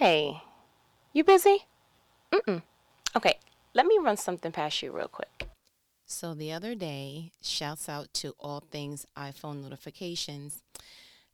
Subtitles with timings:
[0.00, 0.40] Hey,
[1.12, 1.66] you busy?
[2.32, 2.62] Mm-mm.
[3.14, 3.38] Okay,
[3.74, 5.46] let me run something past you real quick.
[6.06, 10.62] So the other day, shouts out to all things iPhone notifications.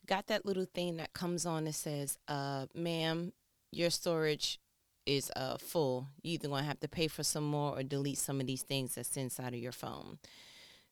[0.08, 3.32] Got that little thing that comes on that says, uh, ma'am,
[3.70, 4.58] your storage
[5.06, 6.08] is uh, full.
[6.24, 8.96] You either gonna have to pay for some more or delete some of these things
[8.96, 10.18] that's inside of your phone.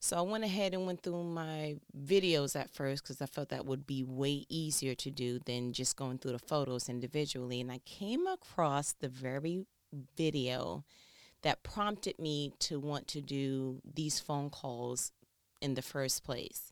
[0.04, 3.64] So I went ahead and went through my videos at first because I felt that
[3.64, 7.62] would be way easier to do than just going through the photos individually.
[7.62, 9.64] And I came across the very
[10.14, 10.84] video
[11.40, 15.10] that prompted me to want to do these phone calls
[15.62, 16.70] in the first place.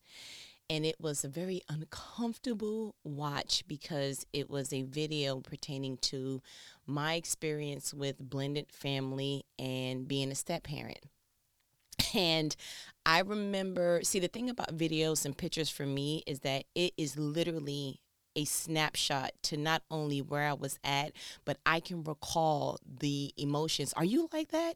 [0.68, 6.42] And it was a very uncomfortable watch because it was a video pertaining to
[6.86, 11.06] my experience with blended family and being a step parent.
[12.14, 12.54] And
[13.04, 17.18] I remember, see, the thing about videos and pictures for me is that it is
[17.18, 18.00] literally
[18.34, 21.12] a snapshot to not only where I was at,
[21.44, 23.92] but I can recall the emotions.
[23.94, 24.74] Are you like that?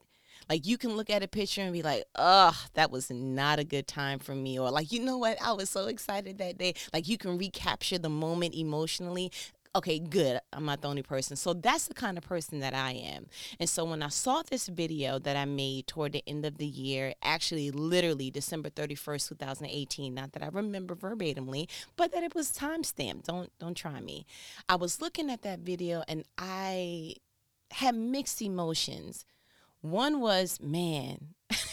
[0.49, 3.65] Like you can look at a picture and be like, "Ugh, that was not a
[3.65, 5.41] good time for me," or like, "You know what?
[5.43, 9.33] I was so excited that day." Like you can recapture the moment emotionally
[9.77, 10.41] okay, good.
[10.53, 11.37] I'm not the only person.
[11.37, 13.27] So that's the kind of person that I am.
[13.61, 16.67] And so when I saw this video that I made toward the end of the
[16.67, 22.51] year, actually literally December 31st, 2018, not that I remember verbatimly, but that it was
[22.51, 23.27] time stamped.
[23.27, 24.27] Don't don't try me.
[24.69, 27.17] I was looking at that video and I
[27.71, 29.25] had mixed emotions.
[29.83, 31.35] One was, man,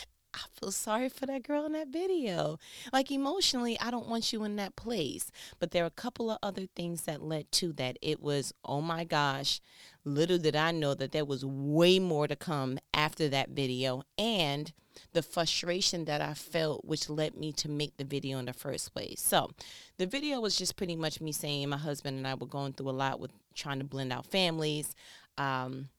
[0.43, 2.59] I feel sorry for that girl in that video.
[2.91, 5.31] Like emotionally, I don't want you in that place.
[5.59, 7.97] But there are a couple of other things that led to that.
[8.01, 9.61] It was, oh my gosh,
[10.03, 14.03] little did I know that there was way more to come after that video.
[14.17, 14.73] And
[15.13, 18.93] the frustration that I felt, which led me to make the video in the first
[18.93, 19.21] place.
[19.21, 19.49] So,
[19.97, 22.89] the video was just pretty much me saying my husband and I were going through
[22.89, 24.95] a lot with trying to blend out families.
[25.37, 25.89] Um,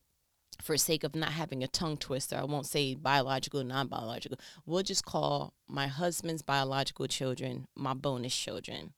[0.61, 4.39] for sake of not having a tongue twister, I won't say biological, non biological.
[4.65, 8.93] We'll just call my husband's biological children my bonus children.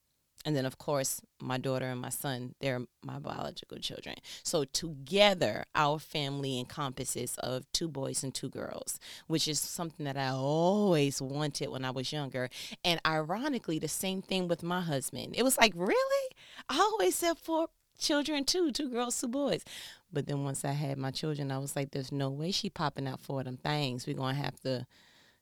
[0.46, 4.16] And then, of course, my daughter and my son, they're my biological children.
[4.44, 8.98] So together, our family encompasses of two boys and two girls,
[9.28, 12.50] which is something that I always wanted when I was younger.
[12.86, 15.36] And ironically, the same thing with my husband.
[15.38, 16.30] It was like, really?
[16.70, 17.68] I always said four
[18.00, 19.66] children too, two girls, two boys.
[20.12, 23.08] But then once I had my children, I was like, there's no way she popping
[23.08, 24.08] out for them things.
[24.08, 24.86] We're going to have to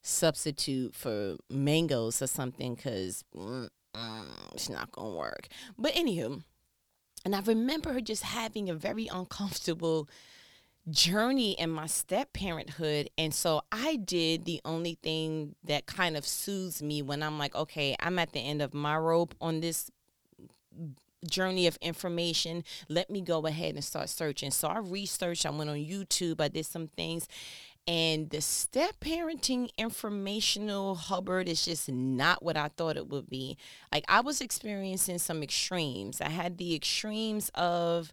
[0.02, 3.70] substitute for mangoes or something because mm,
[4.54, 5.48] it's not going to work.
[5.78, 6.44] But anywho,
[7.24, 10.10] and I remember her just having a very uncomfortable
[10.90, 13.10] journey in my step parenthood.
[13.18, 17.56] And so I did the only thing that kind of soothes me when I'm like,
[17.56, 19.90] okay, I'm at the end of my rope on this
[21.30, 24.52] journey of information, let me go ahead and start searching.
[24.52, 27.28] So I researched, I went on YouTube, I did some things.
[27.88, 33.58] And the step parenting informational Hubbard is just not what I thought it would be.
[33.92, 36.20] Like I was experiencing some extremes.
[36.20, 38.12] I had the extremes of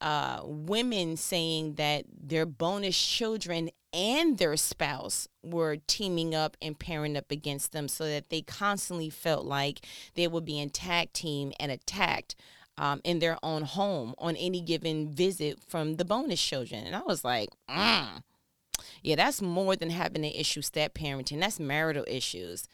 [0.00, 7.16] uh, women saying that their bonus children and their spouse were teaming up and pairing
[7.16, 9.80] up against them so that they constantly felt like
[10.14, 12.36] they were being tag team and attacked
[12.78, 16.86] um, in their own home on any given visit from the bonus children.
[16.86, 18.22] And I was like, mm.
[19.02, 21.40] yeah, that's more than having an issue step parenting.
[21.40, 22.68] That's marital issues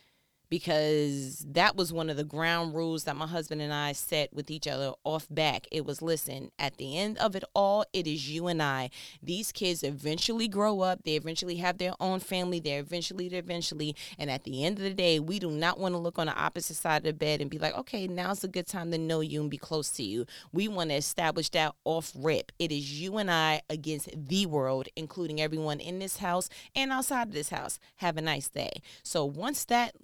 [0.49, 4.51] because that was one of the ground rules that my husband and I set with
[4.51, 5.67] each other off back.
[5.73, 8.91] It was listen, at the end of it all, it is you and I.
[9.23, 13.97] These kids eventually grow up, they eventually have their own family, they're eventually, they're eventually,
[14.19, 16.35] and at the end of the day, we do not want to look on the
[16.35, 19.21] opposite side of the bed and be like, okay, now's a good time to know
[19.21, 20.27] you and be close to you.
[20.53, 22.53] We want to establish that off rip.
[22.59, 27.29] It is you and I against the world, including everyone in this house and outside
[27.29, 27.79] of this house.
[27.97, 28.83] Have a nice day.
[29.03, 29.95] So once that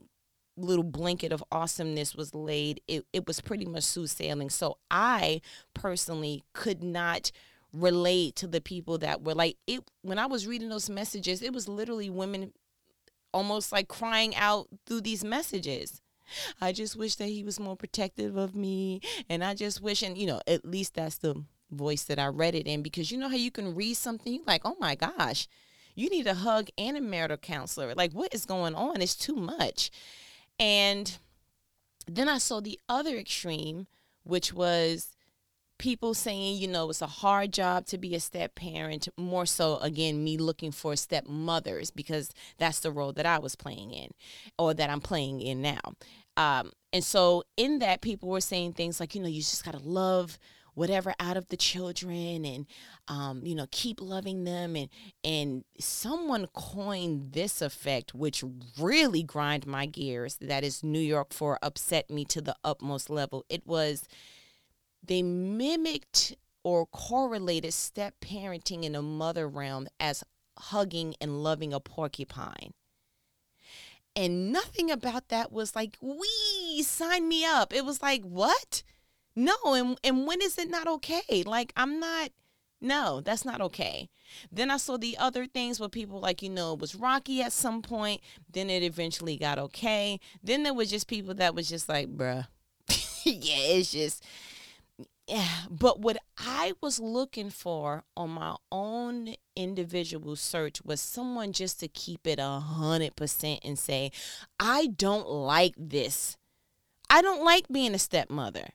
[0.56, 4.50] little blanket of awesomeness was laid, it, it was pretty much smooth sailing.
[4.50, 5.40] So I
[5.74, 7.32] personally could not
[7.72, 11.54] relate to the people that were like it when I was reading those messages, it
[11.54, 12.52] was literally women
[13.32, 16.02] almost like crying out through these messages.
[16.60, 19.00] I just wish that he was more protective of me.
[19.28, 22.54] And I just wish, and you know, at least that's the voice that I read
[22.54, 25.48] it in because you know how you can read something, you like, oh my gosh,
[25.94, 27.94] you need a hug and a marital counselor.
[27.94, 29.00] Like, what is going on?
[29.00, 29.90] It's too much.
[30.62, 31.18] And
[32.06, 33.88] then I saw the other extreme,
[34.22, 35.16] which was
[35.76, 39.78] people saying, you know, it's a hard job to be a step parent, more so,
[39.78, 44.10] again, me looking for stepmothers because that's the role that I was playing in
[44.56, 45.80] or that I'm playing in now.
[46.36, 49.74] Um, and so, in that, people were saying things like, you know, you just got
[49.74, 50.38] to love
[50.74, 52.66] whatever out of the children and
[53.08, 54.88] um, you know keep loving them and
[55.24, 58.42] and someone coined this effect which
[58.78, 63.44] really grind my gears that is new york for upset me to the utmost level.
[63.48, 64.04] It was
[65.04, 66.34] they mimicked
[66.64, 70.22] or correlated step parenting in a mother realm as
[70.58, 72.72] hugging and loving a porcupine.
[74.14, 77.72] And nothing about that was like we sign me up.
[77.72, 78.82] It was like what
[79.34, 81.42] no, and and when is it not okay?
[81.44, 82.30] Like I'm not
[82.82, 84.10] no, that's not okay.
[84.50, 87.52] Then I saw the other things where people like, you know, it was rocky at
[87.52, 88.20] some point,
[88.50, 90.18] then it eventually got okay.
[90.42, 92.46] Then there was just people that was just like, bruh.
[93.24, 94.24] yeah, it's just
[95.28, 95.46] yeah.
[95.70, 101.88] But what I was looking for on my own individual search was someone just to
[101.88, 104.10] keep it a hundred percent and say,
[104.58, 106.36] I don't like this.
[107.08, 108.70] I don't like being a stepmother.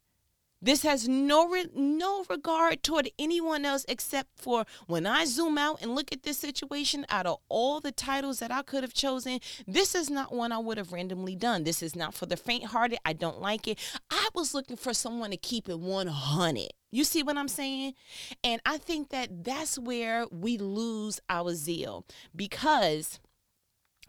[0.62, 5.82] This has no re- no regard toward anyone else except for when I zoom out
[5.82, 9.40] and look at this situation out of all the titles that I could have chosen,
[9.68, 11.64] this is not one I would have randomly done.
[11.64, 12.98] This is not for the faint-hearted.
[13.06, 13.80] I don't like it.
[14.10, 16.70] I was looking for someone to keep it 100.
[16.90, 17.94] You see what I'm saying?
[18.44, 22.06] And I think that that's where we lose our zeal
[22.36, 23.20] because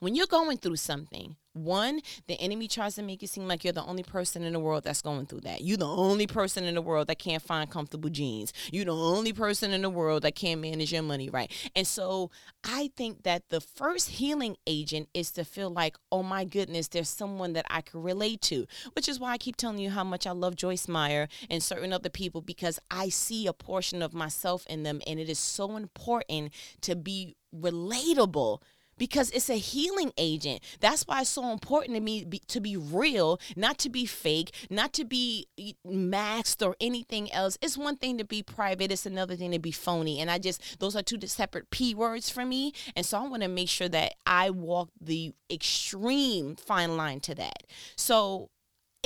[0.00, 3.72] when you're going through something, one, the enemy tries to make it seem like you're
[3.72, 5.62] the only person in the world that's going through that.
[5.62, 8.52] You're the only person in the world that can't find comfortable jeans.
[8.72, 11.50] You're the only person in the world that can't manage your money right.
[11.74, 12.30] And so
[12.64, 17.08] I think that the first healing agent is to feel like, oh my goodness, there's
[17.08, 20.26] someone that I can relate to, which is why I keep telling you how much
[20.26, 24.66] I love Joyce Meyer and certain other people because I see a portion of myself
[24.68, 25.00] in them.
[25.06, 26.52] And it is so important
[26.82, 28.60] to be relatable
[28.98, 30.62] because it's a healing agent.
[30.80, 34.52] That's why it's so important to me be, to be real, not to be fake,
[34.68, 35.46] not to be
[35.84, 37.56] masked or anything else.
[37.62, 40.20] It's one thing to be private, it's another thing to be phony.
[40.20, 42.72] And I just, those are two separate P words for me.
[42.96, 47.34] And so I want to make sure that I walk the extreme fine line to
[47.36, 47.64] that.
[47.96, 48.50] So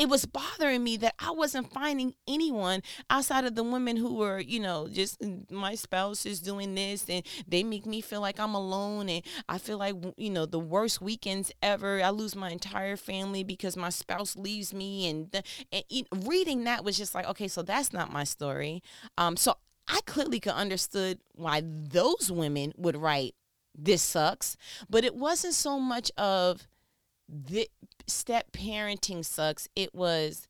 [0.03, 4.41] it was bothering me that I wasn't finding anyone outside of the women who were,
[4.41, 8.41] you know, just mm, my spouse is doing this and they make me feel like
[8.41, 12.03] I'm alone and I feel like, you know, the worst weekends ever.
[12.03, 15.09] I lose my entire family because my spouse leaves me.
[15.09, 18.83] And, the, and reading that was just like, okay, so that's not my story.
[19.17, 19.55] Um, so
[19.87, 23.37] I clearly could understood why those women would write
[23.73, 24.57] this sucks,
[24.91, 26.67] but it wasn't so much of
[27.29, 27.69] the
[28.07, 29.69] step parenting sucks.
[29.75, 30.49] It was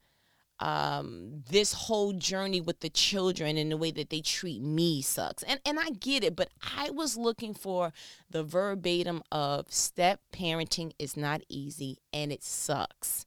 [0.63, 5.43] um, this whole journey with the children and the way that they treat me sucks.
[5.43, 7.93] And and I get it, but I was looking for
[8.31, 13.27] the verbatim of step parenting is not easy and it sucks.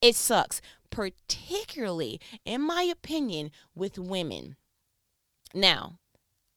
[0.00, 0.60] It sucks,
[0.90, 4.56] particularly in my opinion with women.
[5.54, 5.98] Now,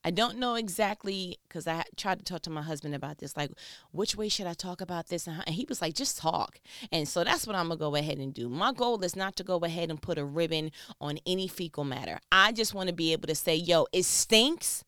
[0.05, 3.49] I don't know exactly because I tried to talk to my husband about this, like,
[3.91, 5.25] which way should I talk about this?
[5.25, 6.59] And he was like, just talk.
[6.91, 8.47] And so that's what I'm to go ahead and do.
[8.47, 10.71] My goal is not to go ahead and put a ribbon
[11.01, 12.19] on any fecal matter.
[12.31, 14.83] I just want to be able to say, yo, it stinks.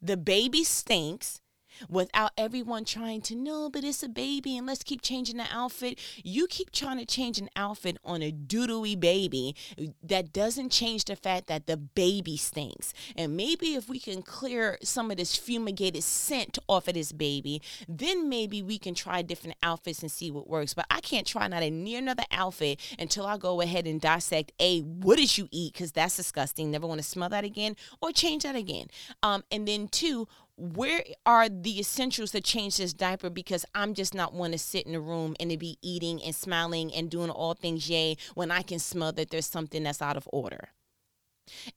[0.00, 1.40] The baby stinks
[1.88, 5.98] without everyone trying to know, but it's a baby and let's keep changing the outfit.
[6.22, 9.54] You keep trying to change an outfit on a doodooey baby
[10.02, 12.92] that doesn't change the fact that the baby stinks.
[13.16, 17.62] And maybe if we can clear some of this fumigated scent off of this baby,
[17.88, 20.74] then maybe we can try different outfits and see what works.
[20.74, 24.52] But I can't try not a near another outfit until I go ahead and dissect
[24.60, 26.70] a what did you eat because that's disgusting.
[26.70, 28.88] Never want to smell that again or change that again.
[29.22, 30.28] Um, and then two,
[30.60, 34.86] where are the essentials to change this diaper because I'm just not want to sit
[34.86, 38.50] in a room and to be eating and smiling and doing all things yay when
[38.50, 40.68] I can smell that there's something that's out of order.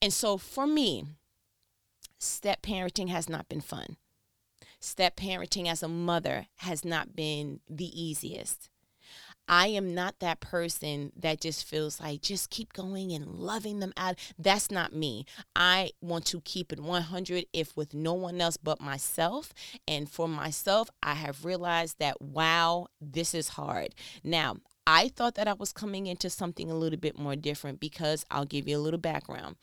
[0.01, 1.05] And so for me,
[2.19, 3.95] step parenting has not been fun.
[4.81, 8.69] Step parenting as a mother has not been the easiest.
[9.47, 13.93] I am not that person that just feels like just keep going and loving them
[13.97, 14.15] out.
[14.37, 15.25] That's not me.
[15.55, 19.53] I want to keep it 100 if with no one else but myself.
[19.87, 23.95] And for myself, I have realized that wow, this is hard.
[24.23, 28.25] Now, I thought that I was coming into something a little bit more different because
[28.29, 29.55] I'll give you a little background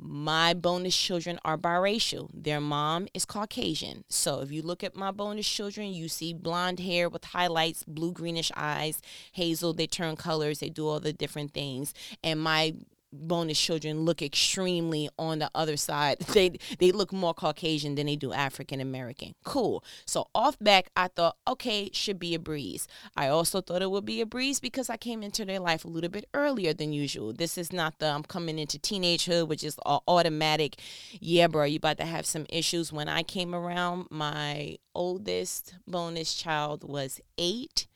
[0.00, 2.30] my bonus children are biracial.
[2.32, 4.04] Their mom is Caucasian.
[4.08, 8.12] So if you look at my bonus children, you see blonde hair with highlights, blue
[8.12, 9.02] greenish eyes,
[9.32, 11.92] hazel, they turn colors, they do all the different things.
[12.24, 12.74] And my
[13.12, 16.18] bonus children look extremely on the other side.
[16.40, 19.34] They they look more Caucasian than they do African American.
[19.44, 19.84] Cool.
[20.06, 22.86] So off back, I thought, okay, should be a breeze.
[23.16, 25.88] I also thought it would be a breeze because I came into their life a
[25.88, 27.32] little bit earlier than usual.
[27.32, 30.76] This is not the I'm coming into teenagehood, which is automatic.
[31.20, 32.92] Yeah, bro, you about to have some issues.
[32.92, 37.86] When I came around, my oldest bonus child was eight.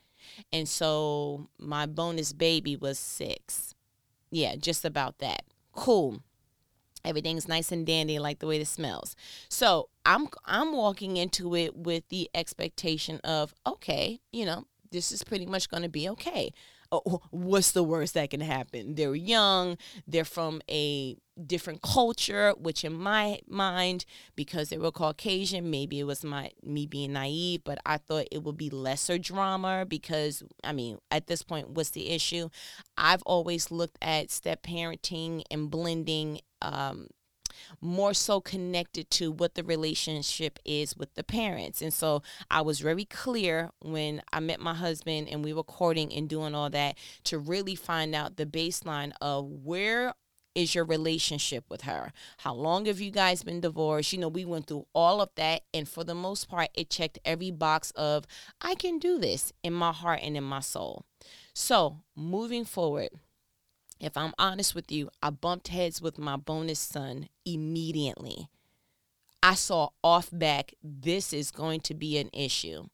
[0.52, 3.73] And so my bonus baby was six
[4.34, 5.44] yeah, just about that.
[5.72, 6.20] Cool.
[7.04, 9.14] Everything's nice and dandy, like the way it smells.
[9.48, 15.22] So I'm I'm walking into it with the expectation of okay, you know, this is
[15.22, 16.52] pretty much going to be okay
[17.06, 18.94] oh, what's the worst that can happen?
[18.94, 24.04] They're young, they're from a different culture, which in my mind,
[24.36, 28.42] because they were Caucasian, maybe it was my me being naive, but I thought it
[28.42, 32.48] would be lesser drama because I mean, at this point, what's the issue?
[32.96, 37.08] I've always looked at step parenting and blending um,
[37.80, 41.82] more so connected to what the relationship is with the parents.
[41.82, 46.12] And so I was very clear when I met my husband and we were courting
[46.12, 50.14] and doing all that to really find out the baseline of where
[50.54, 52.12] is your relationship with her?
[52.38, 54.12] How long have you guys been divorced?
[54.12, 55.62] You know, we went through all of that.
[55.72, 58.24] And for the most part, it checked every box of
[58.60, 61.04] I can do this in my heart and in my soul.
[61.54, 63.10] So moving forward,
[64.00, 68.48] if I'm honest with you, I bumped heads with my bonus son immediately.
[69.42, 72.84] I saw off back, this is going to be an issue.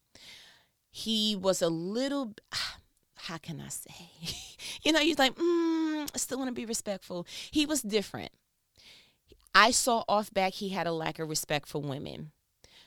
[0.90, 2.34] He was a little,
[3.14, 4.10] how can I say?
[4.82, 7.26] you know, he's like, mm, I still want to be respectful.
[7.50, 8.32] He was different.
[9.54, 12.32] I saw off back, he had a lack of respect for women.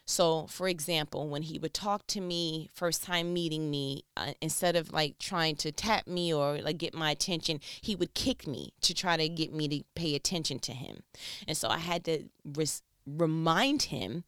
[0.06, 4.76] So, for example, when he would talk to me first time meeting me, uh, instead
[4.76, 8.74] of like trying to tap me or like get my attention, he would kick me
[8.82, 11.04] to try to get me to pay attention to him.
[11.48, 14.26] And so I had to res- remind him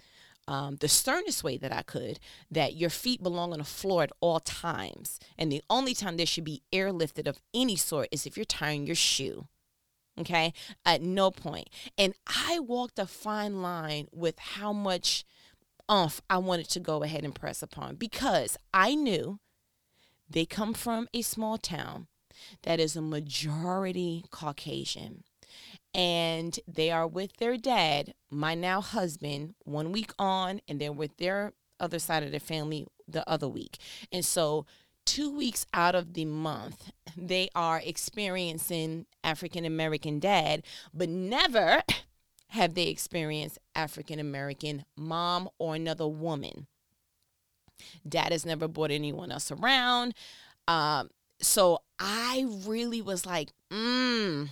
[0.47, 2.19] um, the sternest way that I could
[2.51, 5.19] that your feet belong on the floor at all times.
[5.37, 8.85] And the only time there should be airlifted of any sort is if you're tying
[8.85, 9.47] your shoe.
[10.17, 10.53] Okay.
[10.85, 11.69] At no point.
[11.97, 15.25] And I walked a fine line with how much
[15.87, 19.39] umph I wanted to go ahead and press upon because I knew
[20.29, 22.07] they come from a small town
[22.63, 25.23] that is a majority Caucasian.
[25.93, 31.15] And they are with their dad, my now husband, one week on, and they're with
[31.17, 33.77] their other side of the family the other week.
[34.11, 34.65] And so,
[35.05, 40.63] two weeks out of the month, they are experiencing African American dad,
[40.93, 41.81] but never
[42.49, 46.67] have they experienced African American mom or another woman?
[48.07, 50.13] Dad has never brought anyone else around.
[50.67, 51.09] Um,
[51.39, 54.49] so I really was like, mm,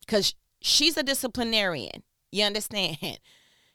[0.00, 2.02] because she's a disciplinarian.
[2.32, 3.20] You understand?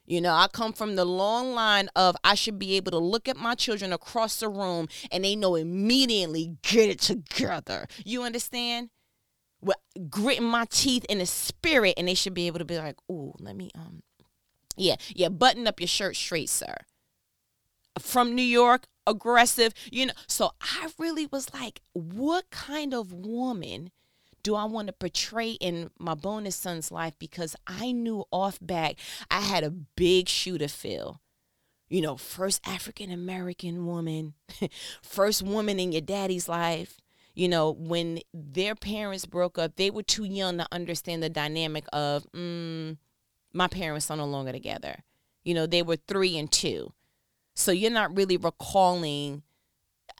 [0.05, 3.29] You know, I come from the long line of I should be able to look
[3.29, 7.87] at my children across the room and they know immediately, get it together.
[8.03, 8.89] You understand?
[10.09, 13.35] Gritting my teeth in the spirit, and they should be able to be like, "Oh,
[13.39, 14.03] let me um,
[14.75, 16.75] yeah, yeah, button up your shirt straight, sir."
[17.99, 20.13] From New York, aggressive, you know.
[20.27, 23.91] So I really was like, what kind of woman
[24.43, 27.13] do I want to portray in my bonus son's life?
[27.19, 28.95] Because I knew off back
[29.29, 31.21] I had a big shoe to fill
[31.91, 34.33] you know, first African American woman,
[35.03, 37.00] first woman in your daddy's life,
[37.33, 41.85] you know, when their parents broke up, they were too young to understand the dynamic
[41.93, 42.97] of, mm,
[43.53, 45.03] my parents are no longer together.
[45.43, 46.93] You know, they were three and two.
[47.55, 49.43] So you're not really recalling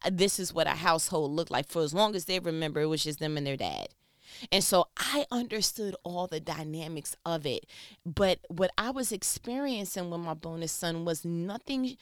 [0.03, 1.68] uh, this is what a household looked like.
[1.68, 3.89] For as long as they remember, it was just them and their dad.
[4.51, 7.65] And so I understood all the dynamics of it.
[8.06, 11.98] But what I was experiencing with my bonus son was nothing,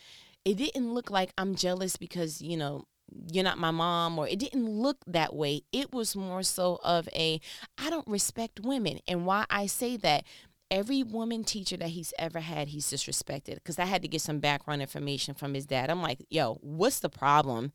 [0.45, 2.85] it didn't look like I'm jealous because, you know,
[3.31, 5.63] you're not my mom or it didn't look that way.
[5.71, 7.39] It was more so of a
[7.77, 8.99] i don't respect women.
[9.07, 10.23] And why i say that
[10.71, 13.55] every woman teacher that he's ever had he's disrespected.
[13.55, 15.89] Because i had to get some background information from his dad.
[15.89, 17.73] I'm like yo what's the problem?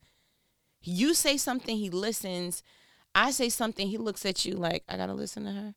[0.81, 2.61] You say something he listens.
[3.15, 5.75] I say something he looks at you like i gotta listen to her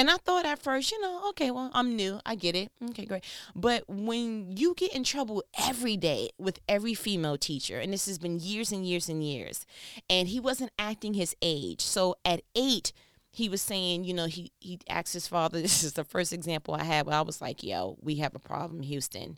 [0.00, 2.20] and I thought at first, you know, okay, well, I'm new.
[2.24, 2.72] I get it.
[2.88, 3.22] Okay, great.
[3.54, 8.18] But when you get in trouble every day with every female teacher, and this has
[8.18, 9.66] been years and years and years,
[10.08, 11.82] and he wasn't acting his age.
[11.82, 12.94] So at eight,
[13.30, 15.60] he was saying, you know, he he asked his father.
[15.62, 18.38] This is the first example I had where I was like, yo, we have a
[18.38, 19.36] problem, Houston.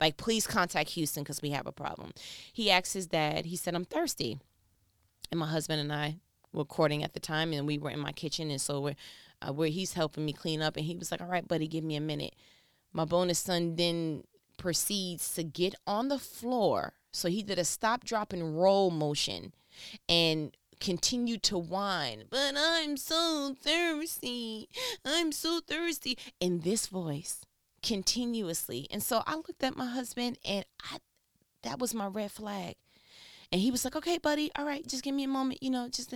[0.00, 2.10] Like, please contact Houston because we have a problem.
[2.52, 4.40] He asked his dad, he said, I'm thirsty.
[5.30, 6.16] And my husband and I
[6.52, 8.96] were courting at the time, and we were in my kitchen, and so we're
[9.46, 11.84] uh, where he's helping me clean up, and he was like, "All right, buddy, give
[11.84, 12.34] me a minute."
[12.92, 14.24] My bonus son then
[14.56, 16.94] proceeds to get on the floor.
[17.12, 19.52] So he did a stop, drop, and roll motion,
[20.08, 22.24] and continued to whine.
[22.30, 24.68] But I'm so thirsty.
[25.04, 27.40] I'm so thirsty in this voice
[27.82, 28.86] continuously.
[28.90, 30.98] And so I looked at my husband, and I
[31.62, 32.76] that was my red flag.
[33.52, 35.62] And he was like, "Okay, buddy, all right, just give me a moment.
[35.62, 36.14] You know, just."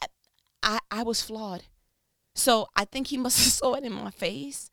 [0.00, 0.06] I,
[0.62, 1.64] I, I was flawed.
[2.34, 4.70] So I think he must have saw it in my face.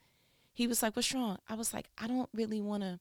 [0.54, 1.38] He was like, What's wrong?
[1.48, 3.00] I was like, I don't really want to.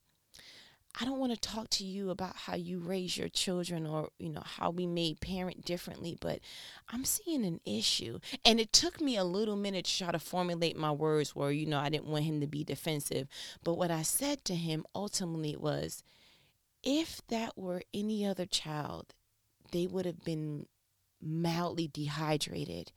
[1.01, 4.31] I don't want to talk to you about how you raise your children or, you
[4.31, 6.41] know, how we may parent differently, but
[6.89, 8.19] I'm seeing an issue.
[8.45, 11.67] And it took me a little minute to try to formulate my words where, you
[11.67, 13.29] know, I didn't want him to be defensive.
[13.63, 16.03] But what I said to him ultimately was
[16.83, 19.15] if that were any other child,
[19.73, 20.67] they would have been
[21.21, 22.93] mildly dehydrated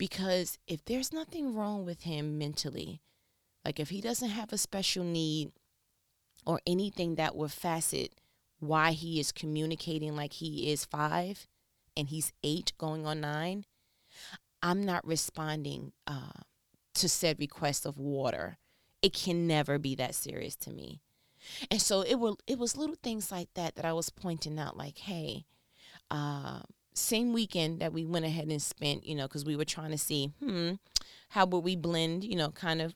[0.00, 3.02] because if there's nothing wrong with him mentally,
[3.66, 5.52] like if he doesn't have a special need
[6.46, 8.14] or anything that would facet
[8.60, 11.46] why he is communicating like he is five
[11.94, 13.66] and he's eight going on nine,
[14.62, 16.40] I'm not responding uh,
[16.94, 18.56] to said request of water.
[19.02, 21.02] It can never be that serious to me.
[21.70, 24.78] And so it will it was little things like that that I was pointing out
[24.78, 25.44] like, hey,
[26.10, 26.60] uh,
[26.94, 29.98] same weekend that we went ahead and spent, you know, because we were trying to
[29.98, 30.72] see, hmm,
[31.30, 32.94] how would we blend, you know, kind of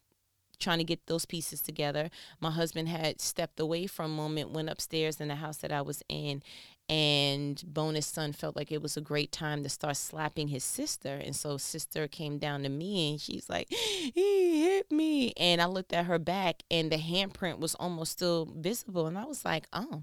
[0.59, 2.11] trying to get those pieces together.
[2.41, 5.83] My husband had stepped away for a moment, went upstairs in the house that I
[5.83, 6.43] was in,
[6.89, 11.15] and bonus son felt like it was a great time to start slapping his sister.
[11.15, 15.33] And so sister came down to me and she's like, he hit me.
[15.39, 19.07] And I looked at her back and the handprint was almost still visible.
[19.07, 20.03] And I was like, oh,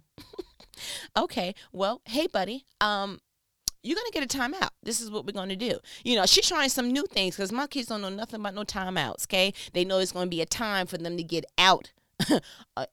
[1.17, 3.19] okay, well, hey buddy, um,
[3.84, 4.70] you're gonna get a timeout.
[4.84, 5.80] This is what we're gonna do.
[6.04, 8.64] You know, she's trying some new things because my kids don't know nothing about no
[8.64, 9.26] timeouts.
[9.26, 11.92] Okay, they know it's gonna be a time for them to get out.
[12.78, 12.86] uh,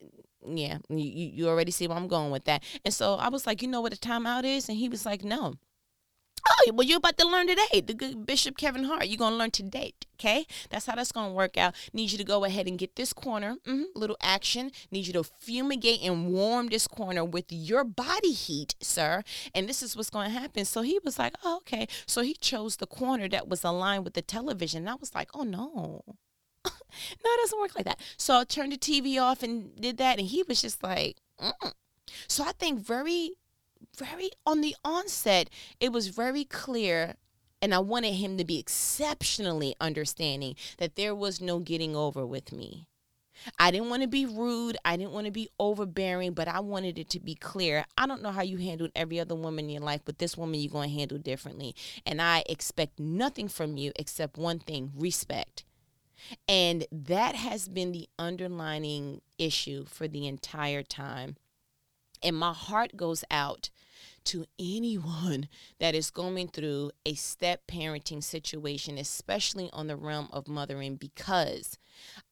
[0.46, 2.62] yeah, you you already see where I'm going with that.
[2.84, 5.24] And so I was like, you know what a timeout is, and he was like,
[5.24, 5.54] no.
[6.48, 7.80] Oh, well, you're about to learn today.
[7.80, 9.92] The good Bishop Kevin Hart, you're going to learn today.
[10.18, 10.46] Okay?
[10.70, 11.74] That's how that's going to work out.
[11.92, 14.70] Need you to go ahead and get this corner, mm-hmm, little action.
[14.90, 19.22] Need you to fumigate and warm this corner with your body heat, sir.
[19.54, 20.64] And this is what's going to happen.
[20.64, 21.86] So he was like, oh, okay.
[22.06, 24.82] So he chose the corner that was aligned with the television.
[24.82, 26.02] And I was like, oh, no.
[26.64, 28.00] no, it doesn't work like that.
[28.16, 30.18] So I turned the TV off and did that.
[30.18, 31.52] And he was just like, mm.
[32.26, 33.32] so I think very
[33.96, 37.14] very on the onset, it was very clear
[37.60, 42.52] and I wanted him to be exceptionally understanding that there was no getting over with
[42.52, 42.86] me.
[43.58, 44.76] I didn't want to be rude.
[44.84, 47.84] I didn't want to be overbearing, but I wanted it to be clear.
[47.96, 50.60] I don't know how you handled every other woman in your life, but this woman
[50.60, 51.74] you're going to handle differently.
[52.04, 55.64] And I expect nothing from you except one thing respect.
[56.48, 61.36] And that has been the underlining issue for the entire time.
[62.22, 63.70] And my heart goes out
[64.24, 70.48] to anyone that is going through a step parenting situation, especially on the realm of
[70.48, 71.78] mothering, because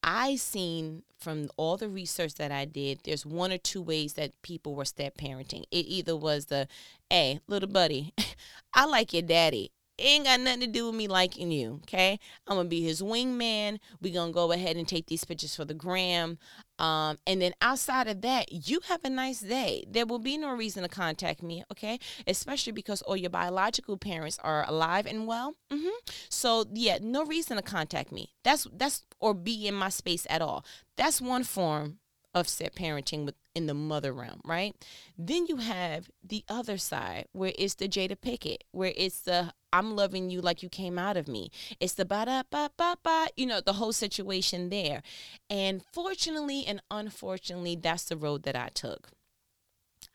[0.02, 4.40] I seen from all the research that I did, there's one or two ways that
[4.42, 5.64] people were step parenting.
[5.70, 6.68] It either was the,
[7.08, 8.12] hey, little buddy,
[8.74, 12.18] I like your daddy ain't got nothing to do with me liking you, okay?
[12.46, 13.78] I'm gonna be his wingman.
[14.00, 16.38] we gonna go ahead and take these pictures for the gram.
[16.78, 19.84] Um, and then outside of that, you have a nice day.
[19.88, 21.98] There will be no reason to contact me, okay?
[22.26, 25.54] Especially because all your biological parents are alive and well.
[25.70, 25.88] Mm-hmm.
[26.28, 28.34] So yeah, no reason to contact me.
[28.44, 30.64] That's that's or be in my space at all.
[30.96, 31.98] That's one form
[32.34, 34.74] of step parenting with in the mother realm, right?
[35.16, 39.96] Then you have the other side where it's the Jada Pinkett, where it's the I'm
[39.96, 41.50] loving you like you came out of me.
[41.80, 45.02] It's the ba da ba ba ba, you know, the whole situation there.
[45.48, 49.08] And fortunately and unfortunately, that's the road that I took.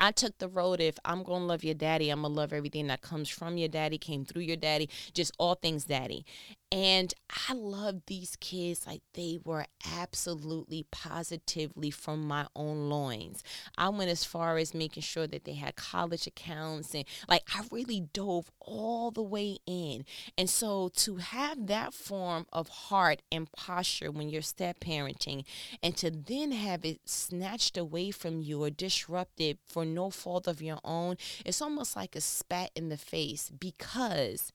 [0.02, 3.02] I took the road if I'm to love your daddy, I'm to love everything that
[3.02, 6.26] comes from your daddy, came through your daddy, just all things daddy.
[6.74, 7.14] And
[7.50, 13.44] I love these kids like they were absolutely positively from my own loins.
[13.78, 17.64] I went as far as making sure that they had college accounts and like I
[17.72, 20.06] really dove all the way in.
[20.38, 25.44] And so to have that form of heart and posture when you're step parenting
[25.84, 30.62] and to then have it snatched away from you or disrupted for no fault of
[30.62, 34.52] your own, it's almost like a spat in the face because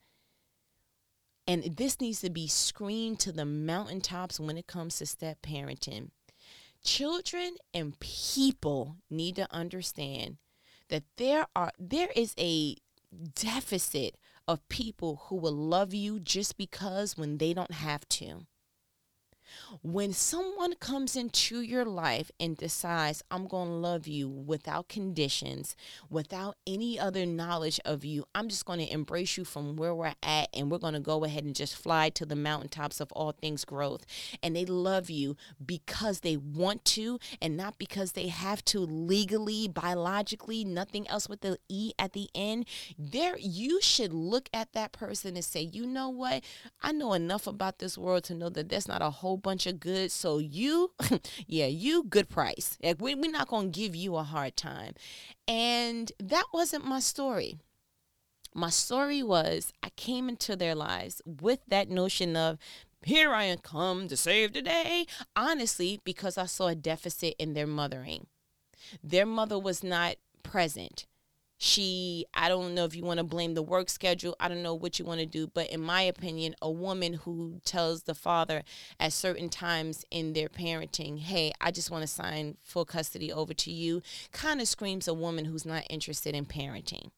[1.47, 6.09] and this needs to be screamed to the mountaintops when it comes to step parenting.
[6.83, 10.37] Children and people need to understand
[10.89, 12.75] that there are there is a
[13.35, 18.45] deficit of people who will love you just because when they don't have to.
[19.81, 25.75] When someone comes into your life and decides, I'm going to love you without conditions,
[26.09, 30.13] without any other knowledge of you, I'm just going to embrace you from where we're
[30.23, 33.31] at and we're going to go ahead and just fly to the mountaintops of all
[33.31, 34.05] things growth.
[34.41, 39.67] And they love you because they want to and not because they have to legally,
[39.67, 42.65] biologically, nothing else with the E at the end.
[42.97, 46.43] There, you should look at that person and say, you know what?
[46.81, 49.79] I know enough about this world to know that there's not a whole bunch of
[49.79, 50.13] goods.
[50.13, 50.91] So you,
[51.47, 52.77] yeah, you good price.
[52.83, 54.93] Like we, we're not gonna give you a hard time.
[55.47, 57.57] And that wasn't my story.
[58.53, 62.57] My story was I came into their lives with that notion of
[63.03, 65.05] here I am come to save the day.
[65.35, 68.27] Honestly, because I saw a deficit in their mothering.
[69.03, 71.05] Their mother was not present
[71.57, 74.75] she i don't know if you want to blame the work schedule i don't know
[74.75, 78.63] what you want to do but in my opinion a woman who tells the father
[78.99, 83.53] at certain times in their parenting hey i just want to sign full custody over
[83.53, 87.09] to you kind of screams a woman who's not interested in parenting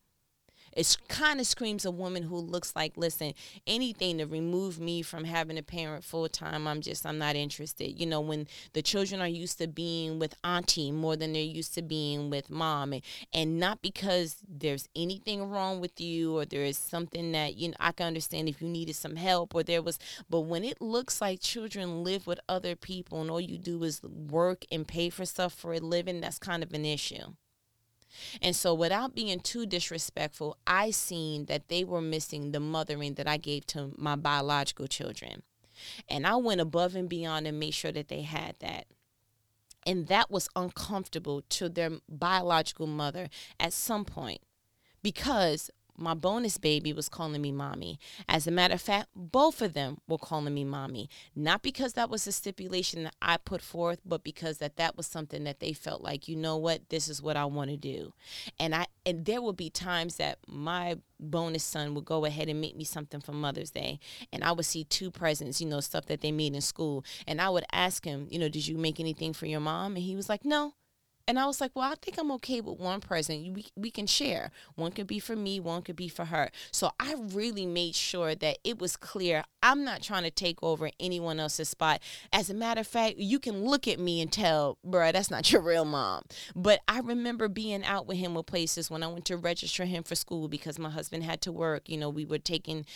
[0.73, 3.33] it kind of screams a woman who looks like, listen,
[3.67, 7.99] anything to remove me from having a parent full time, I'm just, I'm not interested.
[7.99, 11.73] You know, when the children are used to being with auntie more than they're used
[11.75, 13.01] to being with mom, and,
[13.33, 17.75] and not because there's anything wrong with you or there is something that, you know,
[17.79, 21.21] I can understand if you needed some help or there was, but when it looks
[21.21, 25.25] like children live with other people and all you do is work and pay for
[25.25, 27.33] stuff for a living, that's kind of an issue.
[28.41, 33.27] And so, without being too disrespectful, I seen that they were missing the mothering that
[33.27, 35.43] I gave to my biological children.
[36.07, 38.85] And I went above and beyond and made sure that they had that.
[39.85, 44.41] And that was uncomfortable to their biological mother at some point
[45.01, 47.99] because my bonus baby was calling me mommy.
[48.27, 51.09] As a matter of fact, both of them were calling me mommy.
[51.35, 55.07] Not because that was a stipulation that I put forth, but because that that was
[55.07, 58.13] something that they felt like, you know what, this is what I want to do.
[58.59, 62.61] And I and there would be times that my bonus son would go ahead and
[62.61, 63.99] make me something for Mother's Day,
[64.31, 67.41] and I would see two presents, you know, stuff that they made in school, and
[67.41, 69.95] I would ask him, you know, did you make anything for your mom?
[69.95, 70.73] And he was like, no.
[71.29, 73.53] And I was like, well, I think I'm okay with one present.
[73.53, 74.49] We, we can share.
[74.73, 76.49] One could be for me, one could be for her.
[76.71, 80.89] So I really made sure that it was clear I'm not trying to take over
[80.99, 82.01] anyone else's spot.
[82.33, 85.51] As a matter of fact, you can look at me and tell, bruh, that's not
[85.51, 86.23] your real mom.
[86.55, 90.01] But I remember being out with him with places when I went to register him
[90.01, 91.87] for school because my husband had to work.
[91.87, 92.87] You know, we were taking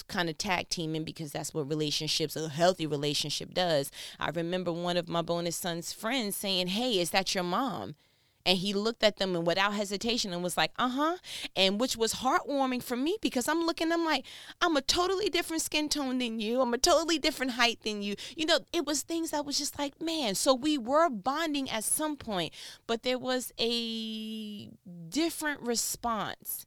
[0.00, 3.90] kind of tag teaming because that's what relationships, a healthy relationship does.
[4.20, 7.96] I remember one of my bonus son's friends saying, Hey, is that your mom?
[8.44, 11.16] And he looked at them and without hesitation and was like, uh huh.
[11.54, 14.24] And which was heartwarming for me because I'm looking, I'm like,
[14.60, 16.60] I'm a totally different skin tone than you.
[16.60, 18.16] I'm a totally different height than you.
[18.36, 20.34] You know, it was things that was just like, man.
[20.34, 22.52] So we were bonding at some point,
[22.86, 24.68] but there was a
[25.08, 26.66] different response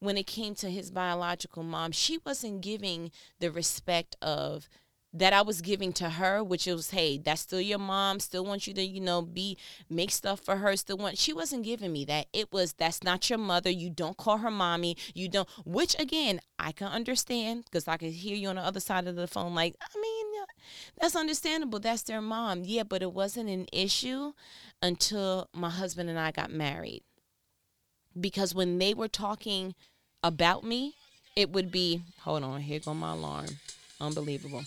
[0.00, 1.92] when it came to his biological mom.
[1.92, 4.68] She wasn't giving the respect of,
[5.16, 8.66] that I was giving to her, which was, hey, that's still your mom, still want
[8.66, 9.56] you to, you know, be
[9.88, 12.26] make stuff for her, still want she wasn't giving me that.
[12.32, 13.70] It was that's not your mother.
[13.70, 14.96] You don't call her mommy.
[15.14, 18.80] You don't which again, I can understand because I can hear you on the other
[18.80, 20.26] side of the phone, like, I mean,
[21.00, 21.78] that's understandable.
[21.78, 22.62] That's their mom.
[22.64, 24.32] Yeah, but it wasn't an issue
[24.82, 27.02] until my husband and I got married.
[28.18, 29.74] Because when they were talking
[30.22, 30.94] about me,
[31.36, 33.46] it would be hold on, here go my alarm.
[34.00, 34.64] Unbelievable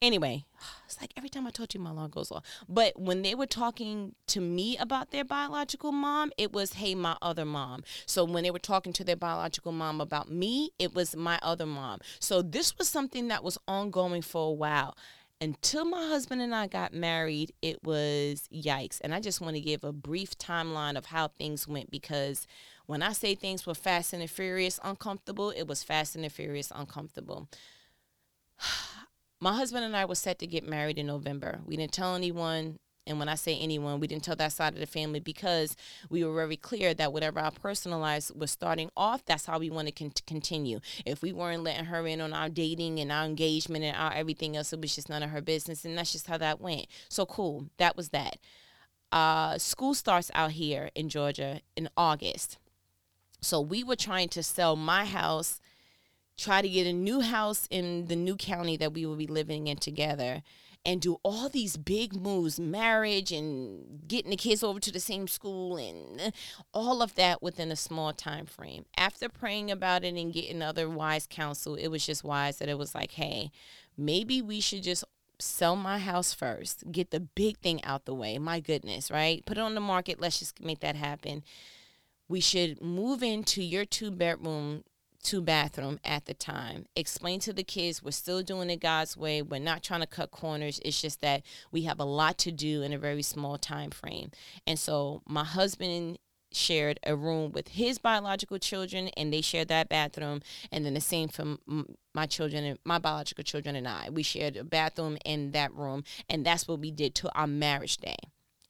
[0.00, 0.44] Anyway,
[0.86, 2.44] it's like every time I told you my alarm goes off.
[2.68, 7.16] But when they were talking to me about their biological mom, it was, hey, my
[7.20, 7.82] other mom.
[8.06, 11.66] So when they were talking to their biological mom about me, it was my other
[11.66, 12.00] mom.
[12.20, 14.96] So this was something that was ongoing for a while.
[15.40, 18.98] Until my husband and I got married, it was yikes.
[19.00, 22.48] And I just want to give a brief timeline of how things went because
[22.88, 27.48] when I say things were fast and furious uncomfortable, it was fast and furious uncomfortable
[29.40, 31.60] my husband and I were set to get married in November.
[31.66, 32.78] We didn't tell anyone.
[33.06, 35.74] And when I say anyone, we didn't tell that side of the family because
[36.10, 39.70] we were very clear that whatever our personal lives was starting off, that's how we
[39.70, 40.80] wanted to continue.
[41.06, 44.58] If we weren't letting her in on our dating and our engagement and our everything
[44.58, 45.86] else, it was just none of her business.
[45.86, 46.86] And that's just how that went.
[47.08, 47.70] So cool.
[47.78, 48.36] That was that.
[49.10, 52.58] Uh, school starts out here in Georgia in August.
[53.40, 55.60] So we were trying to sell my house
[56.38, 59.66] try to get a new house in the new county that we would be living
[59.66, 60.42] in together
[60.86, 65.26] and do all these big moves marriage and getting the kids over to the same
[65.26, 66.30] school and uh,
[66.72, 70.88] all of that within a small time frame after praying about it and getting other
[70.88, 73.50] wise counsel it was just wise that it was like hey
[73.96, 75.04] maybe we should just
[75.40, 78.38] sell my house first get the big thing out the way.
[78.38, 79.44] My goodness right?
[79.44, 80.20] Put it on the market.
[80.20, 81.42] Let's just make that happen
[82.28, 84.84] we should move into your two bedroom
[85.22, 86.86] two bathroom at the time.
[86.94, 89.42] Explain to the kids we're still doing it God's way.
[89.42, 90.80] We're not trying to cut corners.
[90.84, 94.30] It's just that we have a lot to do in a very small time frame.
[94.66, 96.18] And so my husband
[96.50, 100.40] shared a room with his biological children and they shared that bathroom
[100.72, 101.56] and then the same for
[102.14, 106.04] my children and my biological children and I we shared a bathroom in that room
[106.26, 108.16] and that's what we did to our marriage day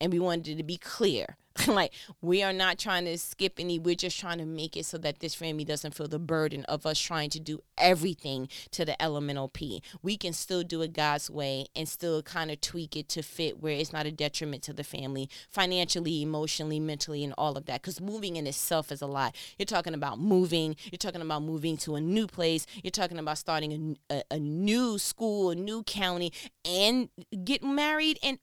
[0.01, 3.79] and we wanted it to be clear like we are not trying to skip any
[3.79, 6.87] we're just trying to make it so that this family doesn't feel the burden of
[6.87, 9.83] us trying to do everything to the elemental p.
[10.03, 13.61] We can still do it god's way and still kind of tweak it to fit
[13.61, 17.83] where it's not a detriment to the family financially emotionally mentally and all of that
[17.83, 19.35] because moving in itself is a lot.
[19.59, 23.39] You're talking about moving you're talking about moving to a new place you're talking about
[23.39, 26.33] starting a, a, a new school a new county
[26.65, 27.09] and
[27.45, 28.39] getting married and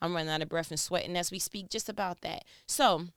[0.00, 2.44] i'm running out of breath and sweating as we speak just about that.
[2.66, 3.08] So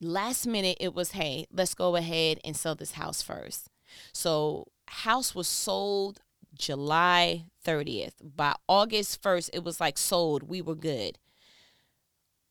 [0.00, 3.68] last minute it was, hey, let's go ahead and sell this house first.
[4.12, 6.20] So house was sold
[6.54, 8.14] July 30th.
[8.22, 10.44] By August 1st, it was like sold.
[10.44, 11.18] We were good.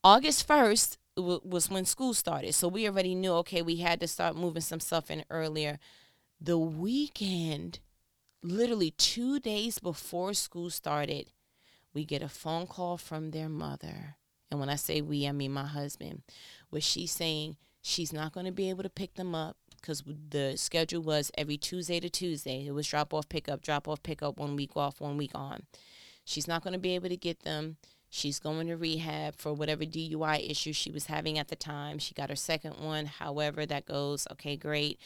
[0.02, 2.54] August 1st was when school started.
[2.54, 5.78] So we already knew, okay, we had to start moving some stuff in earlier.
[6.40, 7.80] The weekend,
[8.42, 11.30] literally two days before school started,
[11.96, 14.16] we get a phone call from their mother
[14.50, 16.22] and when I say we, I mean my husband,
[16.70, 20.56] was she saying she's not going to be able to pick them up because the
[20.56, 22.66] schedule was every Tuesday to Tuesday.
[22.66, 25.32] It was drop off, pick up, drop off, pick up, one week off, one week
[25.34, 25.64] on.
[26.24, 27.76] She's not going to be able to get them.
[28.08, 31.98] She's going to rehab for whatever DUI issue she was having at the time.
[31.98, 34.26] She got her second one, however that goes.
[34.32, 34.98] Okay, great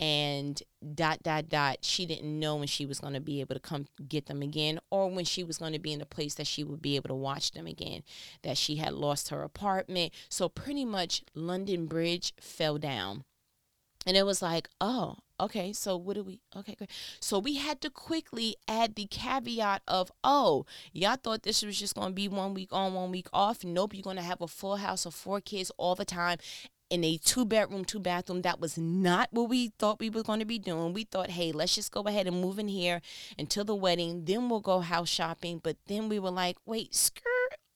[0.00, 0.62] and
[0.94, 3.84] dot dot dot she didn't know when she was going to be able to come
[4.08, 6.64] get them again or when she was going to be in a place that she
[6.64, 8.02] would be able to watch them again
[8.42, 10.12] that she had lost her apartment.
[10.30, 13.24] So pretty much london bridge fell down.
[14.06, 16.90] And it was like oh okay so what do we okay great.
[17.20, 21.94] So we had to quickly add the caveat of oh y'all thought this was just
[21.94, 23.64] going to be one week on one week off.
[23.64, 26.38] Nope you're going to have a full house of four kids all the time
[26.90, 28.42] in a two bedroom, two bathroom.
[28.42, 30.92] That was not what we thought we were going to be doing.
[30.92, 33.00] We thought, hey, let's just go ahead and move in here
[33.38, 34.24] until the wedding.
[34.24, 35.60] Then we'll go house shopping.
[35.62, 37.24] But then we were like, wait, skirt.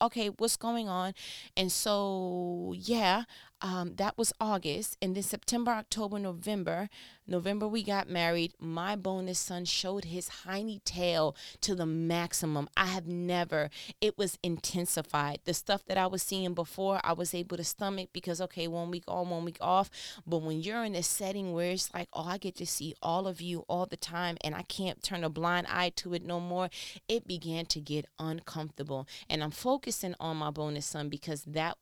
[0.03, 1.15] Okay, what's going on?
[1.57, 3.23] And so, yeah,
[3.65, 4.99] um, that was August.
[5.01, 6.91] And then September, October, November,
[7.27, 8.53] November we got married.
[8.61, 12.69] My bonus son showed his hiney tail to the maximum.
[12.77, 13.71] I have never,
[14.03, 15.39] it was intensified.
[15.47, 18.91] The stuff that I was seeing before, I was able to stomach because, okay, one
[18.91, 19.89] week on, one week off.
[20.27, 23.27] But when you're in a setting where it's like, oh, I get to see all
[23.27, 26.39] of you all the time and I can't turn a blind eye to it no
[26.39, 26.69] more,
[27.09, 29.09] it began to get uncomfortable.
[29.31, 31.79] And I'm focusing on my bonus son because that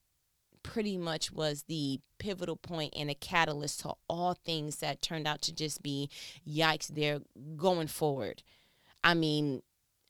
[0.63, 5.43] pretty much was the pivotal point and a catalyst to all things that turned out
[5.43, 6.09] to just be
[6.49, 7.21] yikes they're
[7.57, 8.43] going forward.
[9.03, 9.63] I mean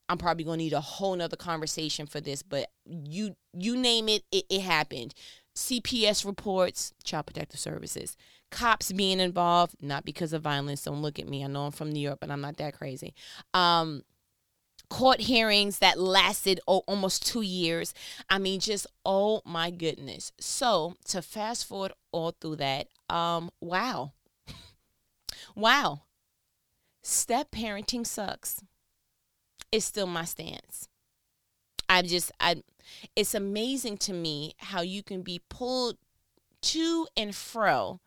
[0.08, 4.24] i'm probably to need a whole nother conversation for this but you you name it
[4.30, 5.14] it, it happened.
[5.56, 8.16] Cps reports child protective services.
[8.50, 11.44] Cops being involved not because of violence don't look at me.
[11.44, 13.14] I know i'm from new york but i'm not that crazy.
[13.54, 14.02] Um
[14.92, 17.94] court hearings that lasted oh, almost two years.
[18.28, 20.32] I mean, just oh my goodness.
[20.38, 24.12] So to fast forward all through that, um, wow,
[25.56, 26.02] wow,
[27.00, 28.62] step parenting sucks.
[29.72, 30.90] It's still my stance.
[31.88, 32.62] I just I,
[33.16, 35.96] it's amazing to me how you can be pulled
[36.60, 37.98] to and fro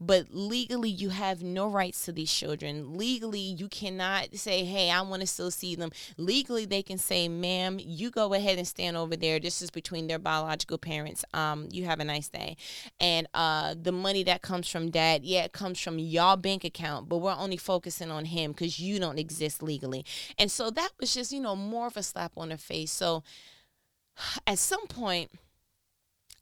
[0.00, 2.96] but legally you have no rights to these children.
[2.96, 5.90] Legally you cannot say hey i want to still see them.
[6.16, 9.38] Legally they can say ma'am you go ahead and stand over there.
[9.38, 11.24] This is between their biological parents.
[11.34, 12.56] Um you have a nice day.
[12.98, 17.08] And uh the money that comes from dad yeah it comes from y'all bank account
[17.08, 20.04] but we're only focusing on him because you don't exist legally.
[20.38, 22.90] And so that was just you know more of a slap on the face.
[22.90, 23.22] So
[24.46, 25.30] at some point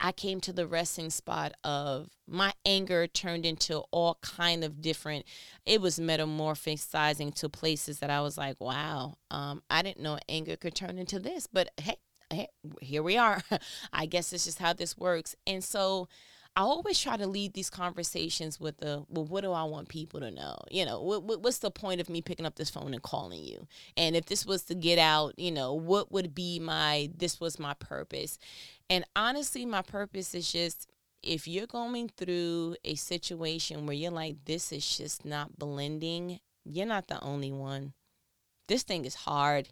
[0.00, 5.24] I came to the resting spot of my anger turned into all kind of different.
[5.66, 10.56] It was metamorphosizing to places that I was like, wow, um, I didn't know anger
[10.56, 11.46] could turn into this.
[11.46, 11.96] But hey,
[12.30, 12.48] hey
[12.80, 13.42] here we are.
[13.92, 15.34] I guess it's just how this works.
[15.46, 16.08] And so
[16.58, 20.18] I always try to lead these conversations with the, well, what do I want people
[20.18, 20.56] to know?
[20.72, 23.44] You know, what, what, what's the point of me picking up this phone and calling
[23.44, 23.68] you?
[23.96, 27.60] And if this was to get out, you know, what would be my, this was
[27.60, 28.38] my purpose.
[28.90, 30.90] And honestly, my purpose is just,
[31.22, 36.86] if you're going through a situation where you're like, this is just not blending, you're
[36.86, 37.92] not the only one.
[38.66, 39.68] This thing is hard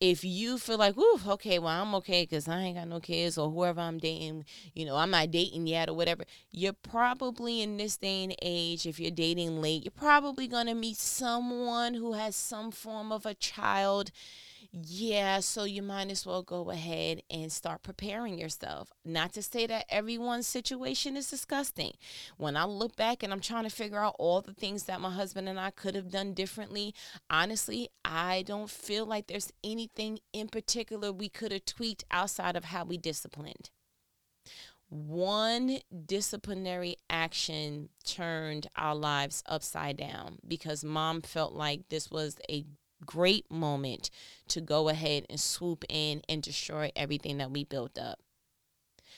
[0.00, 3.36] if you feel like, ooh, okay, well, I'm okay because I ain't got no kids
[3.36, 7.76] or whoever I'm dating, you know, I'm not dating yet or whatever, you're probably in
[7.76, 12.14] this day and age, if you're dating late, you're probably going to meet someone who
[12.14, 14.10] has some form of a child
[14.72, 18.92] yeah, so you might as well go ahead and start preparing yourself.
[19.04, 21.92] Not to say that everyone's situation is disgusting.
[22.36, 25.10] When I look back and I'm trying to figure out all the things that my
[25.10, 26.94] husband and I could have done differently,
[27.28, 32.66] honestly, I don't feel like there's anything in particular we could have tweaked outside of
[32.66, 33.70] how we disciplined
[34.90, 42.64] one disciplinary action turned our lives upside down because mom felt like this was a
[43.04, 44.10] great moment
[44.48, 48.18] to go ahead and swoop in and destroy everything that we built up.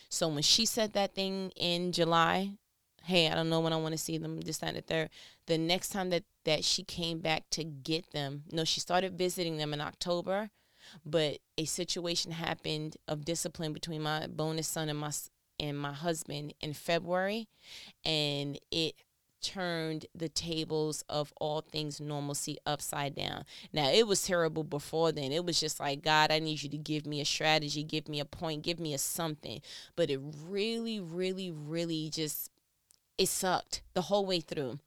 [0.08, 2.52] So when she said that thing in July,
[3.04, 5.10] hey, I don't know when I want to see them, this, that, and the third.
[5.46, 9.56] The next time that, that she came back to get them, no, she started visiting
[9.56, 10.50] them in October,
[11.04, 15.12] but a situation happened of discipline between my bonus son and my
[15.60, 17.46] and my husband in February,
[18.04, 18.94] and it
[19.42, 23.44] turned the tables of all things normalcy upside down.
[23.72, 25.32] Now, it was terrible before then.
[25.32, 28.20] It was just like, God, I need you to give me a strategy, give me
[28.20, 29.60] a point, give me a something.
[29.96, 32.50] But it really, really, really just,
[33.18, 34.78] it sucked the whole way through.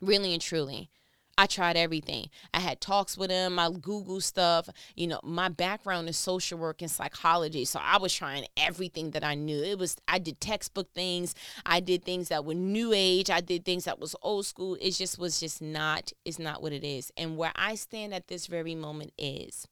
[0.00, 0.90] Really and truly.
[1.38, 2.30] I tried everything.
[2.54, 4.70] I had talks with him, I Google stuff.
[4.94, 7.66] You know, my background is social work and psychology.
[7.66, 9.62] So I was trying everything that I knew.
[9.62, 11.34] It was I did textbook things.
[11.66, 13.28] I did things that were new age.
[13.28, 14.78] I did things that was old school.
[14.80, 17.12] It just was just not it's not what it is.
[17.18, 19.66] And where I stand at this very moment is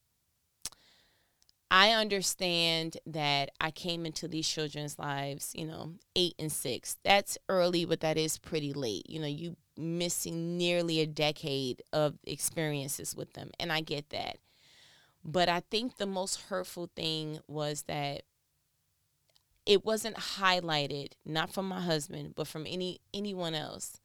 [1.71, 6.99] I understand that I came into these children's lives, you know, eight and six.
[7.05, 9.09] That's early, but that is pretty late.
[9.09, 13.51] You know, you missing nearly a decade of experiences with them.
[13.59, 14.39] And I get that.
[15.25, 18.23] But I think the most hurtful thing was that
[19.65, 24.01] it wasn't highlighted, not from my husband, but from any anyone else,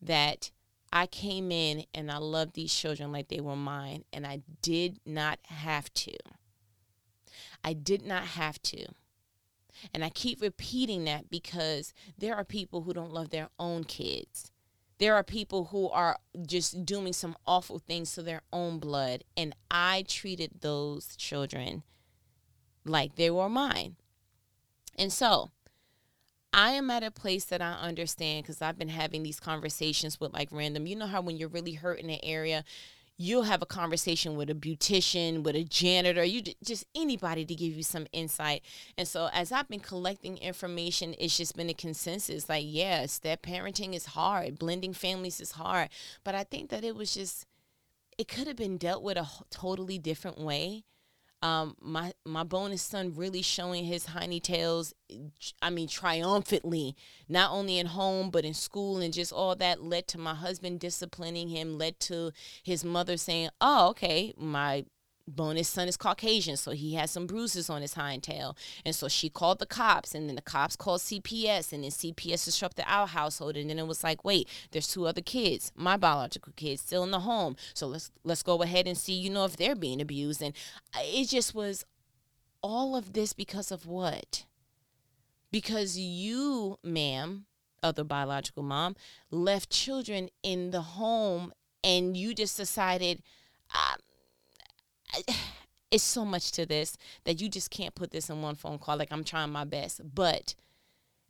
[0.00, 0.50] that
[0.90, 5.00] I came in and I loved these children like they were mine, and I did
[5.04, 6.16] not have to.
[7.62, 8.86] I did not have to.
[9.92, 14.52] And I keep repeating that because there are people who don't love their own kids
[14.98, 19.54] there are people who are just doing some awful things to their own blood and
[19.70, 21.82] i treated those children
[22.86, 23.96] like they were mine.
[24.96, 25.50] And so
[26.52, 30.32] i am at a place that i understand because i've been having these conversations with
[30.32, 32.62] like random you know how when you're really hurt in an area
[33.16, 37.74] you'll have a conversation with a beautician, with a janitor, you just anybody to give
[37.74, 38.62] you some insight.
[38.98, 43.42] And so as I've been collecting information, it's just been a consensus like, yeah, step
[43.42, 45.90] parenting is hard, blending families is hard,
[46.24, 47.46] but I think that it was just
[48.16, 50.84] it could have been dealt with a totally different way
[51.44, 54.94] um, my my bonus son really showing his hiney tails
[55.60, 56.96] i mean triumphantly
[57.28, 60.80] not only in home but in school and just all that led to my husband
[60.80, 64.86] disciplining him led to his mother saying oh okay my
[65.26, 68.56] bonus son is Caucasian, so he has some bruises on his hind tail.
[68.84, 72.44] And so she called the cops, and then the cops called CPS, and then CPS
[72.44, 73.56] disrupted our household.
[73.56, 77.10] And then it was like, wait, there's two other kids, my biological kids, still in
[77.10, 77.56] the home.
[77.72, 80.42] So let's let's go ahead and see, you know, if they're being abused.
[80.42, 80.54] And
[80.96, 81.84] it just was
[82.62, 84.44] all of this because of what?
[85.50, 87.46] Because you, ma'am,
[87.82, 88.96] other biological mom,
[89.30, 93.22] left children in the home, and you just decided.
[93.74, 93.96] Uh,
[95.90, 98.96] it's so much to this that you just can't put this in one phone call.
[98.96, 100.54] Like I'm trying my best, but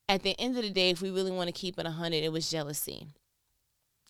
[0.08, 2.16] at the end of the day, if we really want to keep it a 100,
[2.16, 3.06] it was jealousy.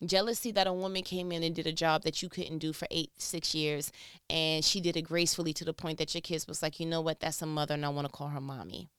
[0.05, 2.85] Jealousy that a woman came in and did a job that you couldn't do for
[2.91, 3.93] eight, six years,
[4.29, 6.99] and she did it gracefully to the point that your kids was like, you know
[6.99, 8.89] what, that's a mother, and I want to call her mommy.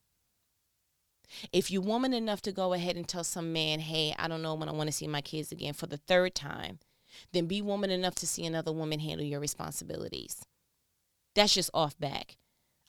[1.52, 4.54] If you're woman enough to go ahead and tell some man, hey, I don't know
[4.54, 6.78] when I want to see my kids again for the third time,
[7.32, 10.46] then be woman enough to see another woman handle your responsibilities.
[11.36, 12.38] That's just off back.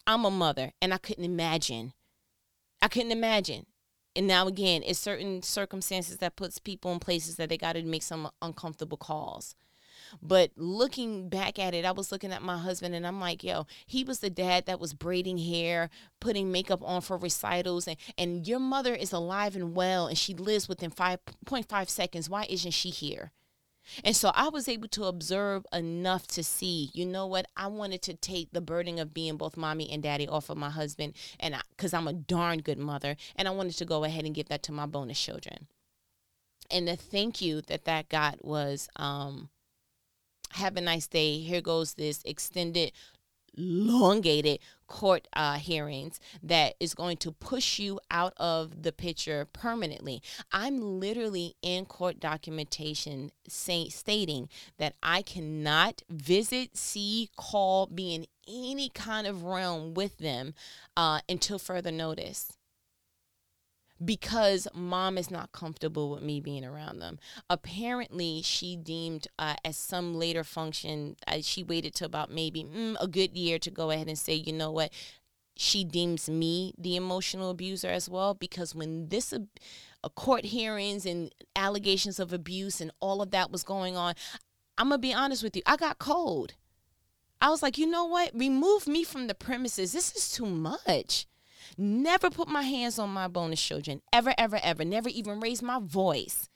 [0.08, 1.94] I'm a mother and I couldn't imagine.
[2.82, 3.66] I couldn't imagine.
[4.16, 7.84] And now again, it's certain circumstances that puts people in places that they got to
[7.84, 9.54] make some uncomfortable calls.
[10.22, 13.68] But looking back at it, I was looking at my husband and I'm like, yo,
[13.86, 15.90] he was the dad that was braiding hair,
[16.22, 20.34] putting makeup on for recitals, and, and your mother is alive and well and she
[20.34, 22.30] lives within 5.5 seconds.
[22.30, 23.34] Why isn't she here?
[24.04, 27.48] And so I was able to observe enough to see, you know what?
[27.56, 30.70] I wanted to take the burden of being both mommy and daddy off of my
[30.70, 34.36] husband, and because I'm a darn good mother, and I wanted to go ahead and
[34.36, 35.68] give that to my bonus children.
[36.70, 39.50] And the thank you that that got was, um,
[40.52, 41.40] have a nice day.
[41.40, 42.92] Here goes this extended
[43.58, 50.22] elongated court uh, hearings that is going to push you out of the picture permanently.
[50.52, 58.26] I'm literally in court documentation say, stating that I cannot visit, see, call, be in
[58.48, 60.54] any kind of realm with them
[60.96, 62.57] uh, until further notice
[64.04, 67.20] because mom is not comfortable with me being around them.
[67.50, 72.96] Apparently, she deemed uh, at some later function, uh, she waited to about maybe mm,
[73.00, 74.92] a good year to go ahead and say, you know what,
[75.56, 81.34] she deems me the emotional abuser as well because when this uh, court hearings and
[81.56, 84.14] allegations of abuse and all of that was going on,
[84.78, 86.54] I'm gonna be honest with you, I got cold.
[87.42, 88.32] I was like, you know what?
[88.34, 89.92] Remove me from the premises.
[89.92, 91.28] This is too much.
[91.78, 94.02] Never put my hands on my bonus children.
[94.14, 94.86] Ever, ever, ever.
[94.86, 96.50] Never even raised my voice.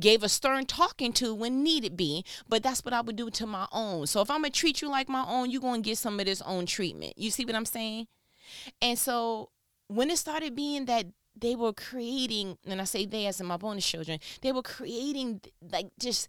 [0.00, 3.46] Gave a stern talking to when needed be, but that's what I would do to
[3.46, 4.06] my own.
[4.06, 6.40] So if I'm gonna treat you like my own, you're gonna get some of this
[6.42, 7.18] own treatment.
[7.18, 8.06] You see what I'm saying?
[8.80, 9.50] And so
[9.88, 11.06] when it started being that
[11.38, 15.42] they were creating, and I say they as in my bonus children, they were creating
[15.70, 16.28] like just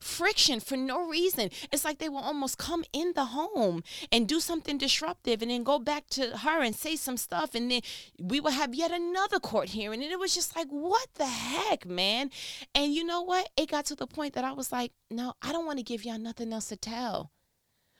[0.00, 1.50] friction for no reason.
[1.72, 3.82] It's like they will almost come in the home
[4.12, 7.54] and do something disruptive and then go back to her and say some stuff.
[7.54, 7.80] And then
[8.20, 10.02] we will have yet another court hearing.
[10.02, 12.30] And it was just like, what the heck, man?
[12.74, 13.48] And you know what?
[13.56, 16.04] It got to the point that I was like, no, I don't want to give
[16.04, 17.32] y'all nothing else to tell.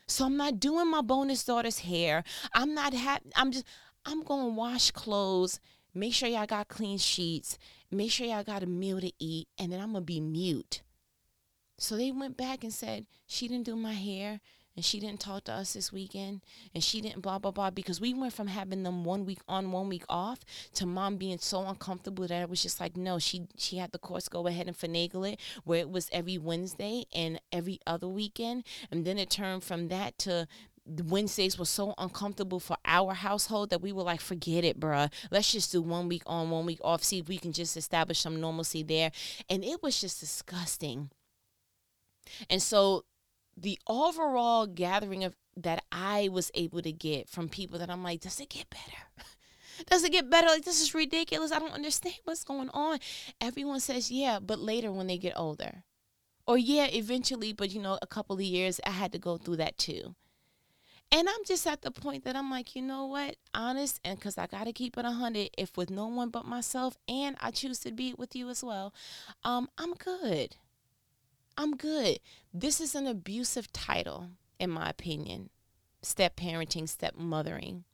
[0.06, 2.24] So I'm not doing my bonus daughter's hair.
[2.54, 3.30] I'm not happy.
[3.34, 3.64] I'm just,
[4.04, 5.58] I'm going to wash clothes.
[5.94, 7.58] Make sure y'all got clean sheets.
[7.90, 9.48] Make sure y'all got a meal to eat.
[9.58, 10.82] And then I'm going to be mute.
[11.84, 14.40] So they went back and said, she didn't do my hair
[14.74, 16.40] and she didn't talk to us this weekend
[16.72, 19.70] and she didn't blah blah blah because we went from having them one week on
[19.70, 20.40] one week off
[20.72, 23.98] to mom being so uncomfortable that it was just like no she she had the
[23.98, 28.64] course go ahead and finagle it where it was every wednesday and every other weekend
[28.90, 30.48] and then it turned from that to
[30.86, 35.10] Wednesdays were so uncomfortable for our household that we were like, forget it, bruh.
[35.30, 38.20] Let's just do one week on, one week off, see if we can just establish
[38.20, 39.10] some normalcy there.
[39.48, 41.08] And it was just disgusting.
[42.50, 43.04] And so
[43.56, 48.20] the overall gathering of that I was able to get from people that I'm like,
[48.20, 49.02] does it get better?
[49.90, 50.46] Does it get better?
[50.46, 51.50] Like, this is ridiculous.
[51.50, 53.00] I don't understand what's going on.
[53.40, 55.82] Everyone says, yeah, but later when they get older.
[56.46, 59.56] Or, yeah, eventually, but you know, a couple of years, I had to go through
[59.56, 60.14] that too.
[61.10, 63.36] And I'm just at the point that I'm like, you know what?
[63.54, 66.96] Honest, and because I got to keep it 100, if with no one but myself,
[67.08, 68.92] and I choose to be with you as well,
[69.44, 70.56] um, I'm good.
[71.56, 72.18] I'm good.
[72.52, 75.50] This is an abusive title, in my opinion.
[76.02, 77.84] Step parenting, step mothering.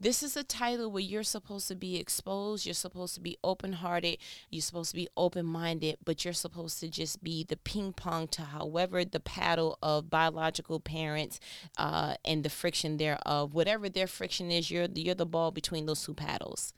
[0.00, 3.74] This is a title where you're supposed to be exposed, you're supposed to be open
[3.74, 4.18] hearted,
[4.50, 8.28] you're supposed to be open minded, but you're supposed to just be the ping pong
[8.28, 11.40] to however the paddle of biological parents
[11.78, 13.54] uh, and the friction thereof.
[13.54, 16.74] Whatever their friction is, you're, you're the ball between those two paddles.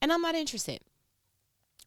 [0.00, 0.80] And I'm not interested.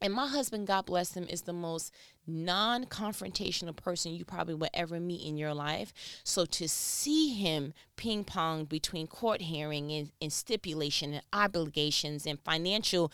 [0.01, 1.93] And my husband, God bless him, is the most
[2.25, 5.93] non confrontational person you probably will ever meet in your life.
[6.23, 12.39] So to see him ping pong between court hearing and, and stipulation and obligations and
[12.41, 13.11] financial,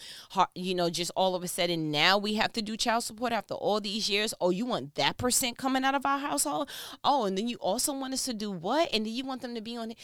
[0.55, 3.53] you know, just all of a sudden now we have to do child support after
[3.53, 4.33] all these years.
[4.39, 6.69] Oh, you want that percent coming out of our household?
[7.03, 8.89] Oh, and then you also want us to do what?
[8.93, 9.97] And then you want them to be on it?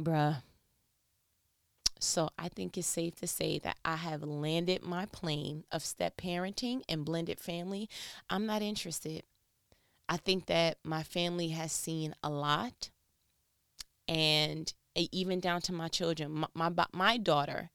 [0.00, 0.42] Bruh
[2.00, 6.16] so I think it's safe to say that I have landed my plane of step
[6.16, 7.88] parenting and blended family.
[8.28, 9.22] I'm not interested.
[10.08, 12.90] I think that my family has seen a lot,
[14.08, 16.44] and even down to my children.
[16.54, 17.70] My my, my daughter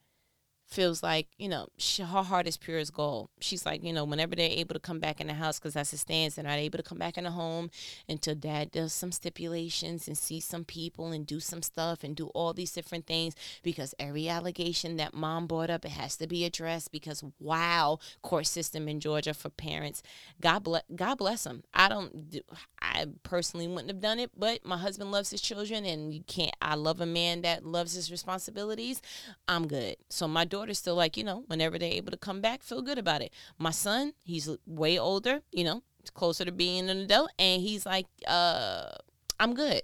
[0.68, 3.30] feels like you know she, her heart is pure as gold.
[3.39, 5.91] She's like you know whenever they're able to come back in the house because that's
[5.91, 7.70] the stance are not able to come back in the home
[8.09, 12.28] until dad does some stipulations and see some people and do some stuff and do
[12.28, 16.45] all these different things because every allegation that mom brought up it has to be
[16.45, 20.01] addressed because wow court system in georgia for parents.
[20.41, 22.41] God bless god bless them i don't do,
[22.82, 26.55] i personally wouldn't have done it but my husband loves his children and you can't
[26.61, 29.01] i love a man that loves his responsibilities
[29.47, 29.95] i'm good.
[30.09, 32.97] So my daughter's still like, you know, whenever they're able to come back, feel good
[32.97, 33.31] about it.
[33.57, 35.83] My son, he's way older, you know,
[36.13, 37.31] closer to being an adult.
[37.37, 38.91] And he's like, uh,
[39.39, 39.81] I'm good.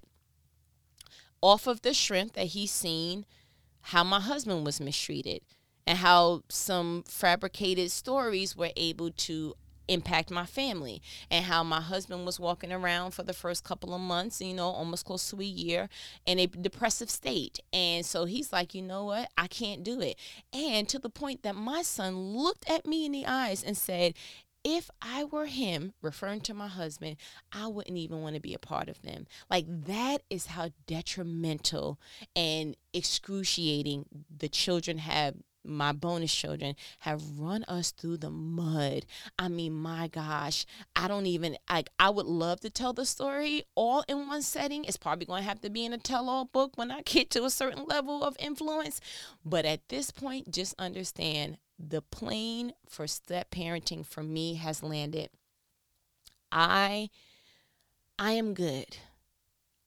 [1.42, 3.26] Off of the shrimp that he's seen
[3.82, 5.42] how my husband was mistreated
[5.88, 9.56] and how some fabricated stories were able to
[9.92, 14.02] impact my family and how my husband was walking around for the first couple of
[14.02, 15.90] months you know almost close to a year
[16.26, 17.60] in a depressive state.
[17.74, 19.30] And so he's like you know what?
[19.38, 20.18] I can't do it.
[20.54, 24.14] And to the point that my son looked at me in the eyes and said
[24.64, 27.18] if I were him, referring to my husband,
[27.52, 29.26] I wouldn't even want to be a part of them.
[29.50, 32.00] Like that is how detrimental
[32.36, 39.06] and excruciating the children have my bonus children have run us through the mud.
[39.38, 43.64] I mean, my gosh, I don't even like I would love to tell the story
[43.76, 44.86] all in one setting.
[44.86, 47.46] It's probably going to have to be in a tell-all book when I get to
[47.46, 49.00] a certain level of influence,
[49.46, 55.30] but at this point just understand the plane for step parenting for me has landed.
[56.52, 57.10] I
[58.20, 58.98] I am good.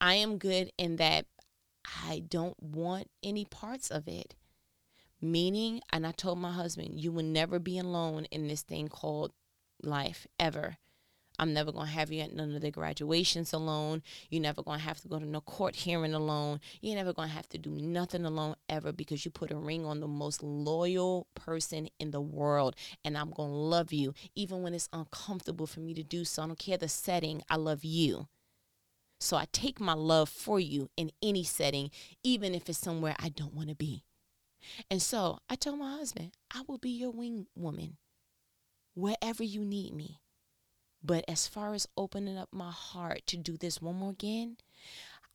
[0.00, 1.26] I am good in that
[2.06, 4.34] I don't want any parts of it.
[5.24, 9.32] Meaning, and I told my husband, you will never be alone in this thing called
[9.82, 10.76] life ever.
[11.38, 14.02] I'm never going to have you at none of the graduations alone.
[14.28, 16.60] You're never going to have to go to no court hearing alone.
[16.82, 19.86] You're never going to have to do nothing alone ever because you put a ring
[19.86, 22.76] on the most loyal person in the world.
[23.02, 26.42] And I'm going to love you even when it's uncomfortable for me to do so.
[26.42, 28.28] I don't care the setting, I love you.
[29.20, 31.90] So I take my love for you in any setting,
[32.22, 34.04] even if it's somewhere I don't want to be.
[34.90, 37.96] And so I told my husband, I will be your wing woman
[38.94, 40.20] wherever you need me.
[41.02, 44.56] But as far as opening up my heart to do this one more again,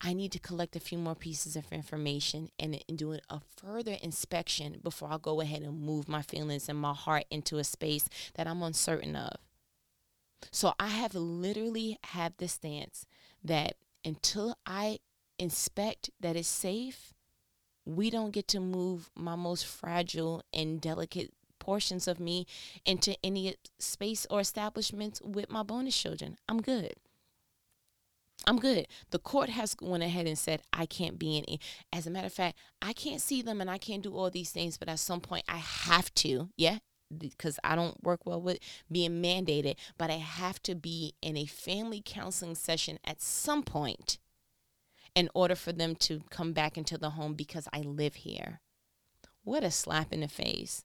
[0.02, 3.98] I need to collect a few more pieces of information and, and do a further
[4.02, 8.08] inspection before I go ahead and move my feelings and my heart into a space
[8.36, 9.36] that I'm uncertain of.
[10.52, 13.06] So I have literally had this stance
[13.44, 13.76] that
[14.06, 15.00] until I
[15.38, 17.14] inspect that it's safe,
[17.86, 22.48] we don't get to move my most fragile and delicate portions of me
[22.86, 26.38] into any space or establishments with my bonus children.
[26.48, 26.94] I'm good.
[28.48, 28.88] I'm good.
[29.12, 31.60] The court has went ahead and said I can't be in.
[31.92, 34.52] As a matter of fact, I can't see them and I can't do all these
[34.52, 36.50] things, but at some point I have to.
[36.56, 36.80] Yeah,
[37.16, 38.60] because I don't work well with
[38.92, 44.18] being mandated, but I have to be in a family counseling session at some point
[45.16, 48.62] in order for them to come back into the home because I live here.
[49.44, 50.84] What a slap in the face.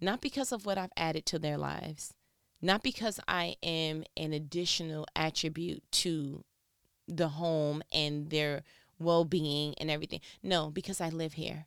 [0.00, 2.12] Not because of what I've added to their lives,
[2.60, 6.44] not because I am an additional attribute to
[7.06, 8.62] the home and their
[8.98, 10.20] well being and everything.
[10.42, 11.66] No, because I live here.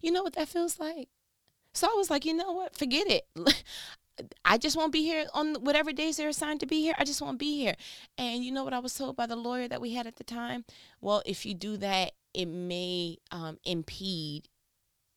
[0.00, 1.08] You know what that feels like?
[1.72, 2.76] So I was like, you know what?
[2.76, 3.26] Forget it.
[4.44, 6.94] I just won't be here on whatever days they're assigned to be here.
[6.98, 7.74] I just won't be here.
[8.18, 10.24] And you know what I was told by the lawyer that we had at the
[10.24, 10.64] time?
[11.00, 14.48] Well, if you do that, it may um, impede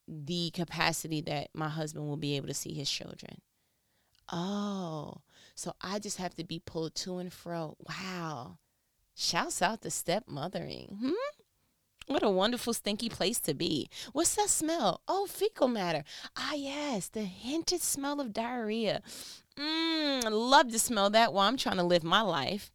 [0.07, 3.41] the capacity that my husband will be able to see his children.
[4.31, 5.21] Oh,
[5.55, 7.75] so I just have to be pulled to and fro.
[7.87, 8.57] Wow.
[9.15, 10.97] Shouts out to stepmothering.
[10.99, 11.13] Hmm?
[12.07, 13.89] What a wonderful stinky place to be.
[14.13, 15.01] What's that smell?
[15.07, 16.03] Oh, fecal matter.
[16.37, 19.01] Ah, yes, the hinted smell of diarrhea.
[19.57, 22.71] Mmm, love to smell that while I'm trying to live my life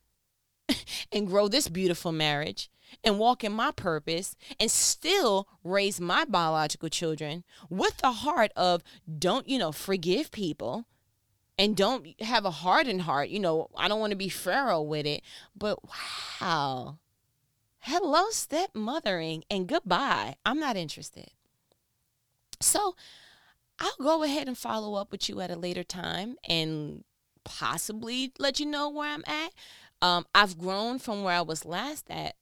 [1.13, 2.71] and grow this beautiful marriage
[3.05, 8.83] and walk in my purpose and still raise my biological children with the heart of
[9.19, 10.87] don't, you know, forgive people
[11.57, 13.29] and don't have a hardened heart.
[13.29, 15.23] You know, I don't want to be feral with it,
[15.55, 15.79] but
[16.41, 16.99] wow
[17.81, 20.37] hello stepmothering and goodbye.
[20.45, 21.31] I'm not interested.
[22.61, 22.95] So
[23.79, 27.05] I'll go ahead and follow up with you at a later time and
[27.45, 29.53] possibly let you know where I'm at.
[30.03, 32.35] Um, I've grown from where I was last at.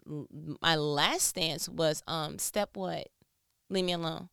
[0.61, 3.09] My last stance was um, step what?
[3.71, 4.29] Leave me alone.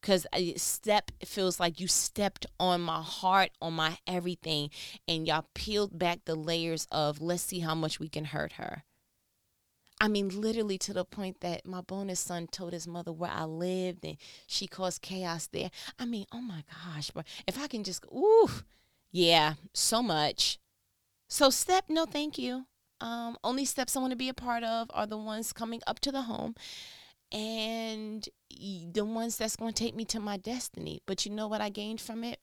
[0.00, 4.70] Because step feels like you stepped on my heart, on my everything,
[5.08, 8.84] and y'all peeled back the layers of let's see how much we can hurt her.
[10.00, 13.44] I mean, literally to the point that my bonus son told his mother where I
[13.44, 15.70] lived and she caused chaos there.
[15.98, 18.50] I mean, oh my gosh, but if I can just, ooh,
[19.10, 20.58] yeah, so much.
[21.28, 22.66] So, step, no, thank you.
[23.00, 26.00] Um, only steps I want to be a part of are the ones coming up
[26.00, 26.54] to the home
[27.32, 31.00] and the ones that's going to take me to my destiny.
[31.06, 32.38] But you know what I gained from it?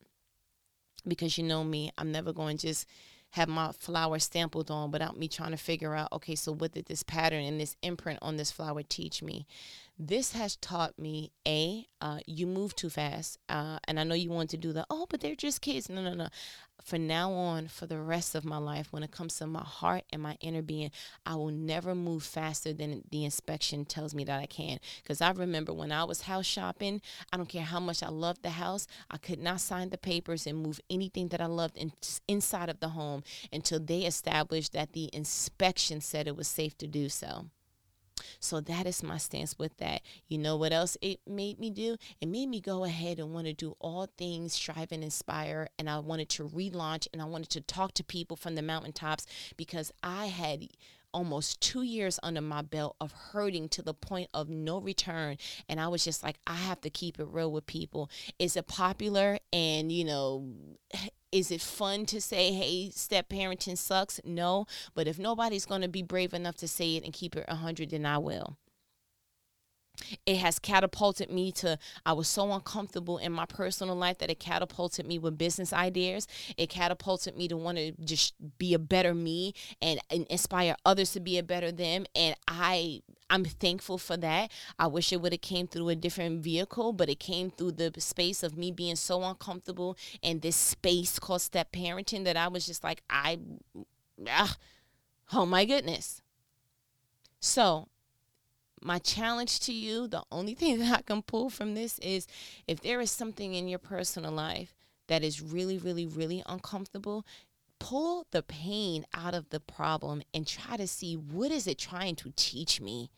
[1.08, 2.88] Because you know me, I'm never going to just
[3.34, 6.86] have my flower sampled on without me trying to figure out, okay, so what did
[6.86, 9.47] this pattern and this imprint on this flower teach me?
[9.97, 14.29] This has taught me a uh, you move too fast uh, and i know you
[14.29, 15.89] want to do the oh but they're just kids.
[15.89, 16.27] No no no.
[16.83, 20.03] For now on for the rest of my life when it comes to my heart
[20.11, 20.89] and my inner being
[21.25, 24.79] i will never move faster than the inspection tells me that i can.
[25.01, 26.99] Because i remember when i was house shopping
[27.31, 30.47] i don't care how much i loved the house i could not sign the papers
[30.47, 31.93] and move anything that i loved in,
[32.27, 36.87] inside of the home until they established that the inspection said it was safe to
[36.87, 37.45] do so
[38.39, 40.01] so that is my stance with that.
[40.28, 41.97] You know what else it made me do?
[42.22, 45.70] It made me go ahead and want to do all things strive and inspire.
[45.80, 49.26] And I wanted to relaunch and I wanted to talk to people from the mountaintops
[49.57, 50.68] because I had
[51.14, 55.38] almost two years under my belt of hurting to the point of no return.
[55.70, 58.09] And I was just like, I have to keep it real with people.
[58.39, 59.39] Is it popular?
[59.51, 60.53] And, you know,
[61.32, 64.20] is it fun to say, hey, step parenting sucks?
[64.24, 64.66] No.
[64.93, 67.89] But if nobody's going to be brave enough to say it and keep it 100,
[67.91, 68.57] then I will
[70.25, 74.39] it has catapulted me to i was so uncomfortable in my personal life that it
[74.39, 76.27] catapulted me with business ideas.
[76.57, 81.11] It catapulted me to want to just be a better me and, and inspire others
[81.13, 84.51] to be a better them and i i'm thankful for that.
[84.77, 87.91] I wish it would have came through a different vehicle but it came through the
[87.99, 92.65] space of me being so uncomfortable in this space called step parenting that i was
[92.65, 93.37] just like i
[94.27, 94.55] ah,
[95.33, 96.21] oh my goodness.
[97.39, 97.87] So
[98.84, 102.27] my challenge to you, the only thing that I can pull from this is
[102.67, 104.73] if there is something in your personal life
[105.07, 107.25] that is really, really, really uncomfortable,
[107.79, 112.15] pull the pain out of the problem and try to see what is it trying
[112.15, 113.11] to teach me.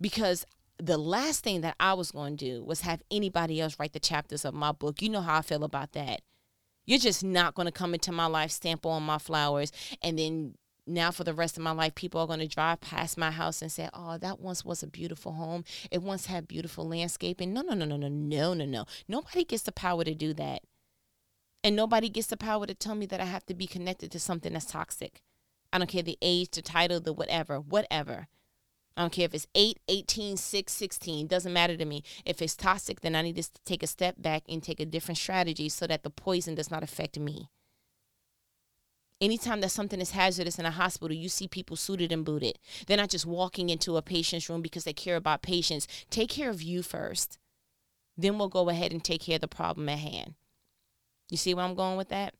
[0.00, 0.46] Because
[0.78, 4.00] the last thing that I was going to do was have anybody else write the
[4.00, 5.02] chapters of my book.
[5.02, 6.22] You know how I feel about that.
[6.84, 9.70] You're just not going to come into my life, stamp on my flowers,
[10.02, 10.54] and then
[10.86, 13.62] now for the rest of my life people are going to drive past my house
[13.62, 15.64] and say oh that once was a beautiful home.
[15.90, 17.52] It once had beautiful landscaping.
[17.52, 18.84] No no no no no no no no.
[19.08, 20.62] Nobody gets the power to do that.
[21.64, 24.18] And nobody gets the power to tell me that i have to be connected to
[24.18, 25.22] something that's toxic.
[25.72, 28.28] I don't care the age the title the whatever whatever.
[28.96, 32.02] I don't care if it's 8, 18, 6, 16, doesn't matter to me.
[32.26, 35.16] If it's toxic, then I need to take a step back and take a different
[35.16, 37.48] strategy so that the poison does not affect me.
[39.22, 42.58] Anytime that something is hazardous in a hospital, you see people suited and booted.
[42.88, 45.86] They're not just walking into a patient's room because they care about patients.
[46.10, 47.38] Take care of you first.
[48.16, 50.34] Then we'll go ahead and take care of the problem at hand.
[51.30, 52.34] You see where I'm going with that?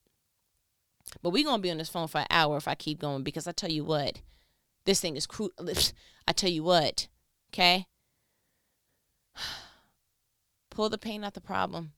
[1.22, 3.22] But we're going to be on this phone for an hour if I keep going
[3.22, 4.20] because I tell you what,
[4.84, 5.52] this thing is cruel.
[6.26, 7.06] I tell you what,
[7.52, 7.86] okay?
[10.70, 11.92] Pull the pain out the problem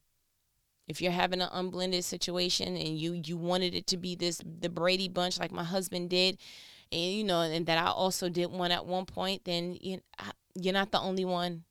[0.87, 4.69] if you're having an unblended situation and you you wanted it to be this the
[4.69, 6.37] Brady bunch like my husband did,
[6.91, 10.01] and you know, and that I also did one at one point, then you
[10.55, 11.63] you're not the only one,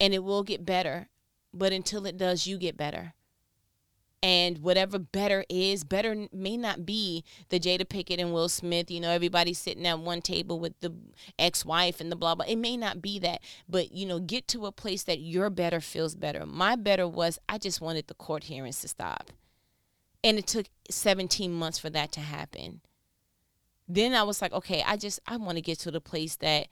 [0.00, 1.08] and it will get better.
[1.52, 3.14] But until it does, you get better
[4.24, 8.98] and whatever better is better may not be the jada pinkett and will smith you
[8.98, 10.90] know everybody sitting at one table with the
[11.38, 12.46] ex-wife and the blah blah.
[12.46, 15.80] It may not be that but you know get to a place that your better
[15.80, 16.46] feels better.
[16.46, 19.30] My better was i just wanted the court hearings to stop.
[20.22, 22.80] And it took 17 months for that to happen.
[23.86, 26.68] Then i was like okay i just i want to get to the place that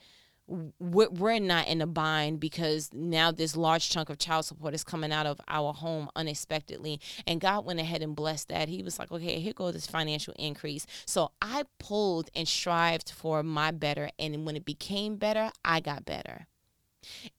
[0.79, 5.13] we're not in a bind because now this large chunk of child support is coming
[5.13, 9.11] out of our home unexpectedly and god went ahead and blessed that he was like
[9.11, 14.45] okay here goes this financial increase so i pulled and strived for my better and
[14.45, 16.47] when it became better i got better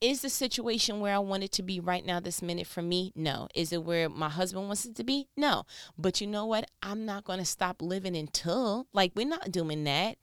[0.00, 3.12] is the situation where I want it to be right now, this minute for me?
[3.14, 3.48] No.
[3.54, 5.28] Is it where my husband wants it to be?
[5.36, 5.64] No.
[5.96, 6.70] But you know what?
[6.82, 10.18] I'm not going to stop living until, like, we're not doing that.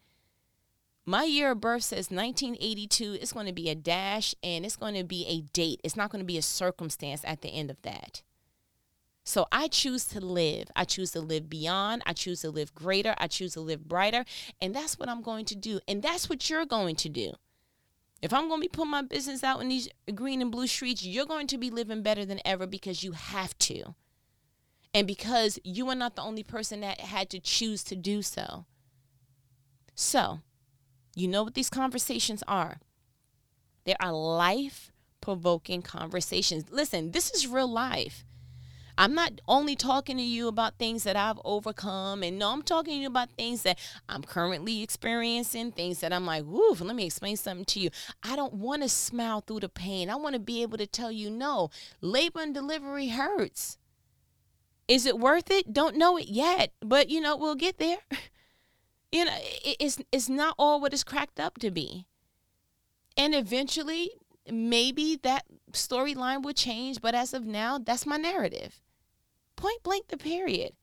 [1.05, 3.17] My year of birth says 1982.
[3.19, 5.81] It's going to be a dash and it's going to be a date.
[5.83, 8.21] It's not going to be a circumstance at the end of that.
[9.23, 10.69] So I choose to live.
[10.75, 12.03] I choose to live beyond.
[12.05, 13.15] I choose to live greater.
[13.17, 14.25] I choose to live brighter.
[14.61, 15.79] And that's what I'm going to do.
[15.87, 17.33] And that's what you're going to do.
[18.21, 21.03] If I'm going to be putting my business out in these green and blue streets,
[21.03, 23.95] you're going to be living better than ever because you have to.
[24.93, 28.65] And because you are not the only person that had to choose to do so.
[29.95, 30.41] So,
[31.15, 32.79] you know what these conversations are.
[33.85, 34.91] They are life
[35.21, 36.65] provoking conversations.
[36.71, 38.25] Listen, this is real life.
[38.97, 42.93] I'm not only talking to you about things that I've overcome, and no, I'm talking
[42.93, 47.05] to you about things that I'm currently experiencing, things that I'm like, woo, let me
[47.05, 47.89] explain something to you.
[48.21, 50.09] I don't want to smile through the pain.
[50.09, 51.69] I want to be able to tell you, no,
[52.01, 53.77] labor and delivery hurts.
[54.87, 55.73] Is it worth it?
[55.73, 57.97] Don't know it yet, but you know, we'll get there.
[59.11, 62.05] you know it's it's not all what it's cracked up to be
[63.17, 64.11] and eventually
[64.49, 68.81] maybe that storyline will change, but as of now, that's my narrative.
[69.55, 70.73] Point blank, the period.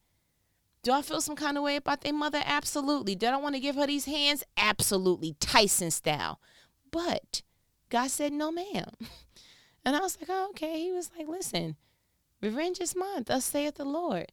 [0.83, 2.41] Do I feel some kind of way about their mother?
[2.45, 3.15] Absolutely.
[3.15, 4.45] Do I want to give her these hands?
[4.57, 5.35] Absolutely.
[5.41, 6.41] Tyson style.
[6.91, 7.43] But
[7.89, 8.91] God said, no, ma'am.
[9.85, 10.81] And I was like, oh, okay.
[10.81, 11.77] He was like, listen,
[12.43, 13.23] revenge is mine.
[13.25, 14.33] Thus saith the Lord.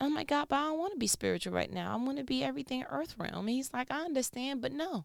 [0.00, 1.92] I'm like, God, but I don't want to be spiritual right now.
[1.92, 3.46] I want to be everything earth realm.
[3.46, 5.04] And he's like, I understand, but no.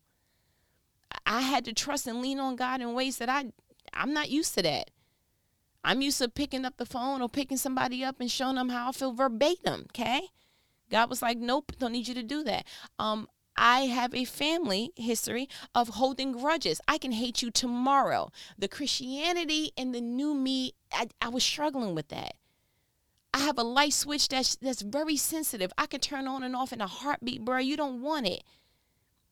[1.25, 3.51] I had to trust and lean on God in ways that I
[3.93, 4.91] I'm not used to that.
[5.83, 8.89] I'm used to picking up the phone or picking somebody up and showing them how
[8.89, 9.85] I feel verbatim.
[9.91, 10.29] Okay.
[10.89, 12.65] God was like, nope, don't need you to do that.
[12.99, 13.27] Um,
[13.57, 16.81] I have a family history of holding grudges.
[16.87, 18.31] I can hate you tomorrow.
[18.57, 22.33] The Christianity and the new me, I, I was struggling with that.
[23.35, 25.73] I have a light switch that's that's very sensitive.
[25.77, 27.57] I can turn on and off in a heartbeat, bro.
[27.57, 28.45] You don't want it.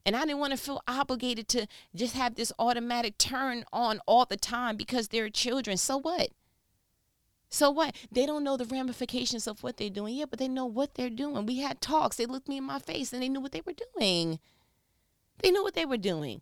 [0.06, 4.26] And I didn't want to feel obligated to just have this automatic turn on all
[4.26, 5.78] the time because they're children.
[5.78, 6.32] So what?
[7.47, 7.95] So what?
[8.12, 10.16] They don't know the ramifications of what they're doing.
[10.16, 11.45] Yeah, but they know what they're doing.
[11.45, 12.18] We had talks.
[12.18, 14.38] They looked me in my face and they knew what they were doing.
[15.41, 16.41] They knew what they were doing.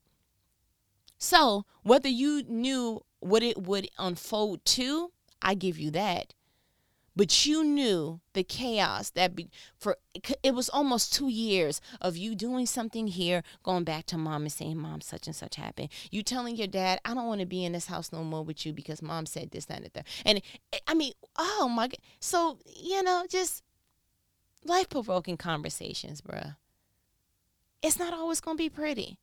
[1.20, 5.12] So, whether you knew what it would unfold to,
[5.44, 6.34] I give you that
[7.16, 9.98] but you knew the chaos that be, for
[10.44, 14.52] it was almost two years of you doing something here going back to mom and
[14.52, 15.90] saying mom such and such happened.
[16.10, 18.66] You telling your dad i don't want to be in this house no more with
[18.66, 20.42] you because mom said this that and that and
[20.74, 23.64] eh, i mean oh my god so you know just
[24.64, 26.56] life provoking conversations bruh.
[27.82, 29.18] It's not always going to be pretty.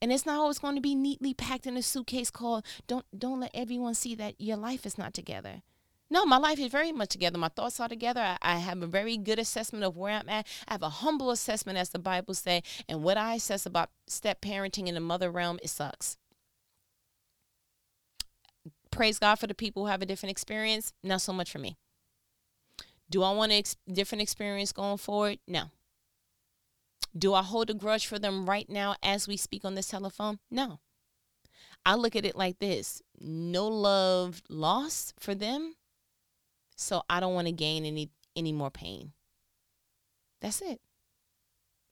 [0.00, 3.40] And it's not always going to be neatly packed in a suitcase called don't don't
[3.40, 5.62] let everyone see that your life is not together
[6.08, 7.38] no, my life is very much together.
[7.38, 8.20] My thoughts are together.
[8.20, 10.46] I, I, have a very good assessment of where I'm at.
[10.68, 12.62] I have a humble assessment, as the Bible say.
[12.88, 16.16] And what I assess about step parenting in the mother realm, it sucks.
[18.92, 20.92] Praise God for the people who have a different experience.
[21.02, 21.76] Not so much for me.
[23.10, 25.38] Do I want a ex- different experience going forward?
[25.46, 25.70] No.
[27.16, 30.38] Do I hold a grudge for them right now as we speak on this telephone?
[30.50, 30.78] No.
[31.84, 35.74] I look at it like this no love lost for them
[36.76, 39.12] so I don't want to gain any any more pain.
[40.40, 40.80] That's it.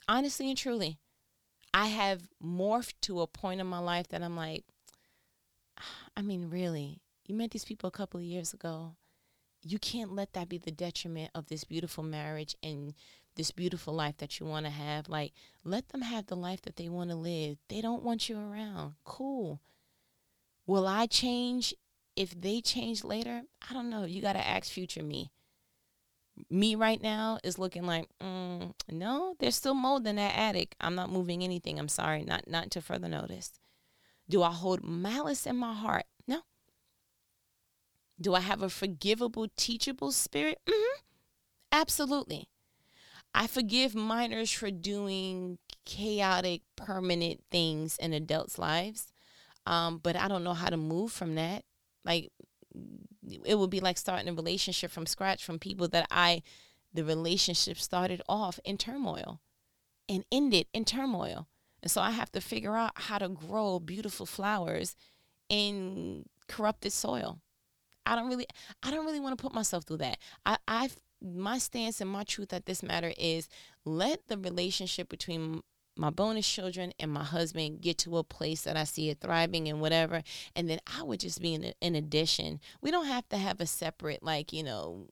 [0.06, 0.98] Honestly and truly,
[1.72, 4.64] I have morphed to a point in my life that I'm like,
[6.16, 8.94] I mean, really, you met these people a couple of years ago.
[9.62, 12.92] You can't let that be the detriment of this beautiful marriage and
[13.34, 15.08] this beautiful life that you want to have.
[15.08, 15.32] Like,
[15.64, 17.56] let them have the life that they want to live.
[17.68, 18.94] They don't want you around.
[19.04, 19.60] Cool.
[20.66, 21.74] Will I change
[22.16, 24.04] if they change later, I don't know.
[24.04, 25.30] You got to ask future me.
[26.50, 30.74] Me right now is looking like, mm, no, there's still mold in that attic.
[30.80, 31.78] I'm not moving anything.
[31.78, 33.52] I'm sorry, not not to further notice.
[34.28, 36.04] Do I hold malice in my heart?
[36.26, 36.40] No.
[38.20, 40.58] Do I have a forgivable, teachable spirit?
[40.66, 41.00] Mm-hmm.
[41.70, 42.48] Absolutely.
[43.34, 49.12] I forgive minors for doing chaotic, permanent things in adults' lives,
[49.66, 51.64] um, but I don't know how to move from that.
[52.04, 52.30] Like
[53.44, 56.42] it would be like starting a relationship from scratch from people that I
[56.92, 59.40] the relationship started off in turmoil
[60.08, 61.48] and ended in turmoil.
[61.82, 64.96] And so I have to figure out how to grow beautiful flowers
[65.48, 67.40] in corrupted soil.
[68.06, 68.46] I don't really
[68.82, 70.18] I don't really want to put myself through that.
[70.44, 70.90] I I
[71.22, 73.48] my stance and my truth at this matter is
[73.84, 75.62] let the relationship between
[75.96, 79.68] my bonus children and my husband get to a place that I see it thriving
[79.68, 80.22] and whatever.
[80.56, 82.60] And then I would just be in, in addition.
[82.80, 85.06] We don't have to have a separate, like, you know,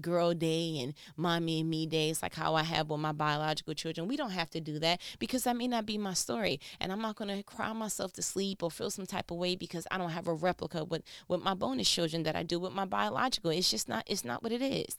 [0.00, 4.08] girl day and mommy and me days, like how I have with my biological children.
[4.08, 6.60] We don't have to do that because that may not be my story.
[6.80, 9.56] And I'm not going to cry myself to sleep or feel some type of way
[9.56, 12.72] because I don't have a replica with, with my bonus children that I do with
[12.72, 13.50] my biological.
[13.50, 14.96] It's just not, it's not what it is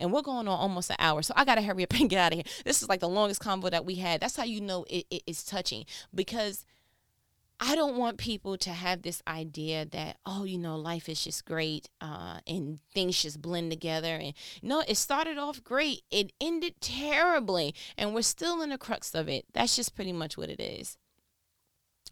[0.00, 1.22] and we're going on almost an hour.
[1.22, 2.52] So I got to hurry up and get out of here.
[2.64, 4.20] This is like the longest convo that we had.
[4.20, 5.84] That's how you know it, it, it's touching
[6.14, 6.64] because
[7.60, 11.44] I don't want people to have this idea that, oh, you know, life is just
[11.44, 14.14] great uh, and things just blend together.
[14.14, 19.12] And no, it started off great, it ended terribly, and we're still in the crux
[19.12, 19.44] of it.
[19.54, 20.98] That's just pretty much what it is.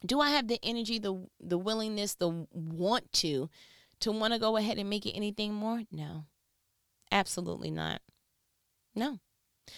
[0.05, 3.49] Do I have the energy, the the willingness, the want to,
[4.01, 5.83] to want to go ahead and make it anything more?
[5.93, 6.25] No.
[7.11, 8.01] Absolutely not.
[8.95, 9.21] No.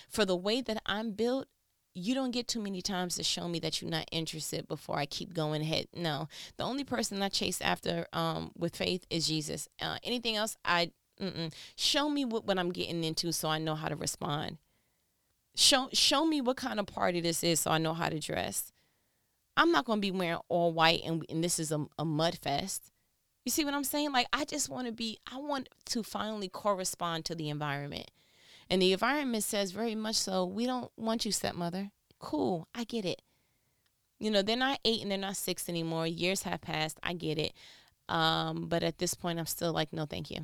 [0.09, 1.49] For the way that I'm built,
[1.95, 5.07] you don't get too many times to show me that you're not interested before I
[5.07, 5.89] keep going ahead.
[5.95, 9.69] No, the only person I chase after um, with faith is Jesus.
[9.81, 11.53] Uh, anything else, I mm-mm.
[11.77, 14.59] show me what, what I'm getting into so I know how to respond.
[15.57, 18.73] Show show me what kind of party this is so I know how to dress.
[19.57, 22.39] I'm not going to be wearing all white and, and this is a, a mud
[22.39, 22.93] fest.
[23.49, 24.13] You see what I'm saying?
[24.13, 28.11] Like, I just want to be, I want to finally correspond to the environment.
[28.69, 31.91] And the environment says very much so, we don't want you, stepmother.
[32.19, 33.23] Cool, I get it.
[34.21, 36.07] You know, they're not eight and they're not six anymore.
[36.07, 36.99] Years have passed.
[37.03, 37.55] I get it.
[38.07, 40.41] Um, but at this point, I'm still like, no, thank you.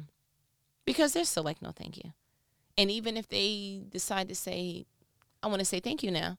[0.87, 2.15] Because they're still like, no, thank you.
[2.79, 4.87] And even if they decide to say,
[5.43, 6.39] I want to say thank you now,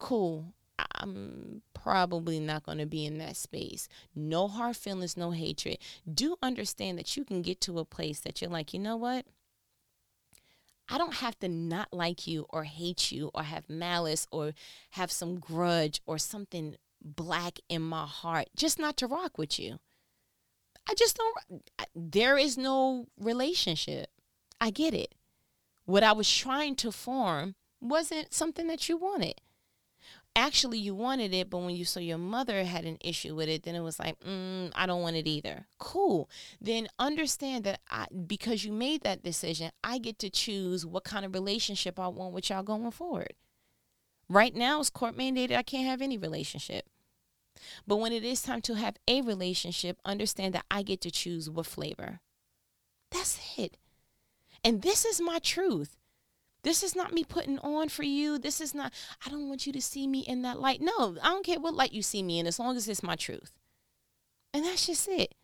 [0.00, 0.54] cool.
[0.78, 3.88] I'm probably not going to be in that space.
[4.14, 5.78] No hard feelings, no hatred.
[6.12, 9.26] Do understand that you can get to a place that you're like, you know what?
[10.88, 14.52] I don't have to not like you or hate you or have malice or
[14.92, 19.78] have some grudge or something black in my heart just not to rock with you.
[20.88, 21.62] I just don't,
[21.94, 24.08] there is no relationship.
[24.60, 25.14] I get it.
[25.84, 29.40] What I was trying to form wasn't something that you wanted
[30.38, 33.64] actually you wanted it, but when you saw your mother had an issue with it,
[33.64, 35.66] then it was like, mm, I don't want it either.
[35.78, 36.30] Cool.
[36.60, 41.24] Then understand that I, because you made that decision, I get to choose what kind
[41.24, 43.34] of relationship I want with y'all going forward.
[44.28, 45.56] Right now, it's court mandated.
[45.56, 46.86] I can't have any relationship.
[47.86, 51.50] But when it is time to have a relationship, understand that I get to choose
[51.50, 52.20] what flavor.
[53.10, 53.76] That's it.
[54.64, 55.96] And this is my truth.
[56.62, 58.38] This is not me putting on for you.
[58.38, 58.92] This is not,
[59.24, 60.80] I don't want you to see me in that light.
[60.80, 63.16] No, I don't care what light you see me in as long as it's my
[63.16, 63.52] truth.
[64.52, 65.34] And that's just it.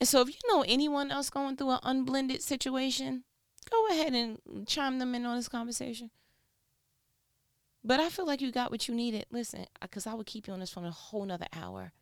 [0.00, 3.24] And so if you know anyone else going through an unblended situation,
[3.70, 6.10] go ahead and chime them in on this conversation.
[7.84, 9.26] But I feel like you got what you needed.
[9.30, 11.92] Listen, because I would keep you on this phone a whole nother hour.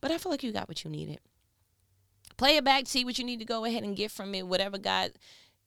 [0.00, 1.20] But I feel like you got what you needed.
[2.36, 4.78] Play it back, see what you need to go ahead and get from it, whatever
[4.78, 5.12] God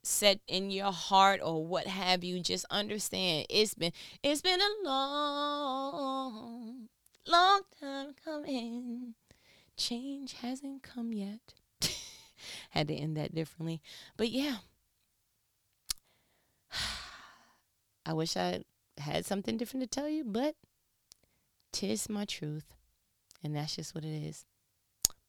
[0.03, 3.91] set in your heart or what have you just understand it's been
[4.23, 6.87] it's been a long
[7.27, 9.15] long time coming.
[9.77, 11.53] Change hasn't come yet.
[12.71, 13.81] Had to end that differently.
[14.17, 14.57] But yeah.
[18.05, 18.63] I wish i
[18.97, 20.55] had something different to tell you but
[21.71, 22.65] tis my truth
[23.43, 24.45] and that's just what it is.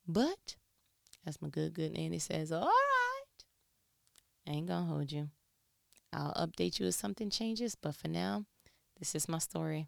[0.06, 0.56] But
[1.24, 3.01] as my good good nanny says all right
[4.46, 5.30] Ain't gonna hold you.
[6.12, 8.44] I'll update you if something changes, but for now,
[8.98, 9.86] this is my story.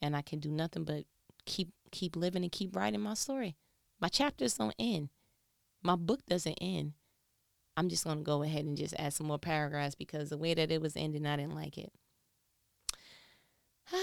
[0.00, 1.04] And I can do nothing but
[1.46, 3.56] keep keep living and keep writing my story.
[4.00, 5.10] My chapters don't end.
[5.82, 6.94] My book doesn't end.
[7.76, 10.70] I'm just gonna go ahead and just add some more paragraphs because the way that
[10.70, 11.92] it was ending, I didn't like it.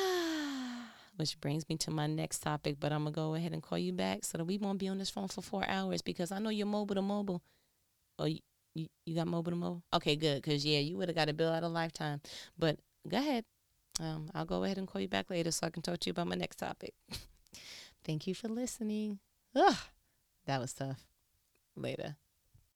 [1.17, 3.91] Which brings me to my next topic, but I'm gonna go ahead and call you
[3.91, 6.49] back so that we won't be on this phone for four hours because I know
[6.49, 7.41] you're mobile to mobile.
[8.17, 8.29] Or
[8.79, 9.83] you, you got mobile to mobile?
[9.93, 10.41] Okay, good.
[10.41, 12.21] Because, yeah, you would have got a bill out of lifetime.
[12.57, 13.45] But go ahead.
[13.99, 16.11] Um, I'll go ahead and call you back later so I can talk to you
[16.11, 16.93] about my next topic.
[18.03, 19.19] Thank you for listening.
[19.55, 19.75] Ugh,
[20.45, 21.05] that was tough.
[21.75, 22.15] Later.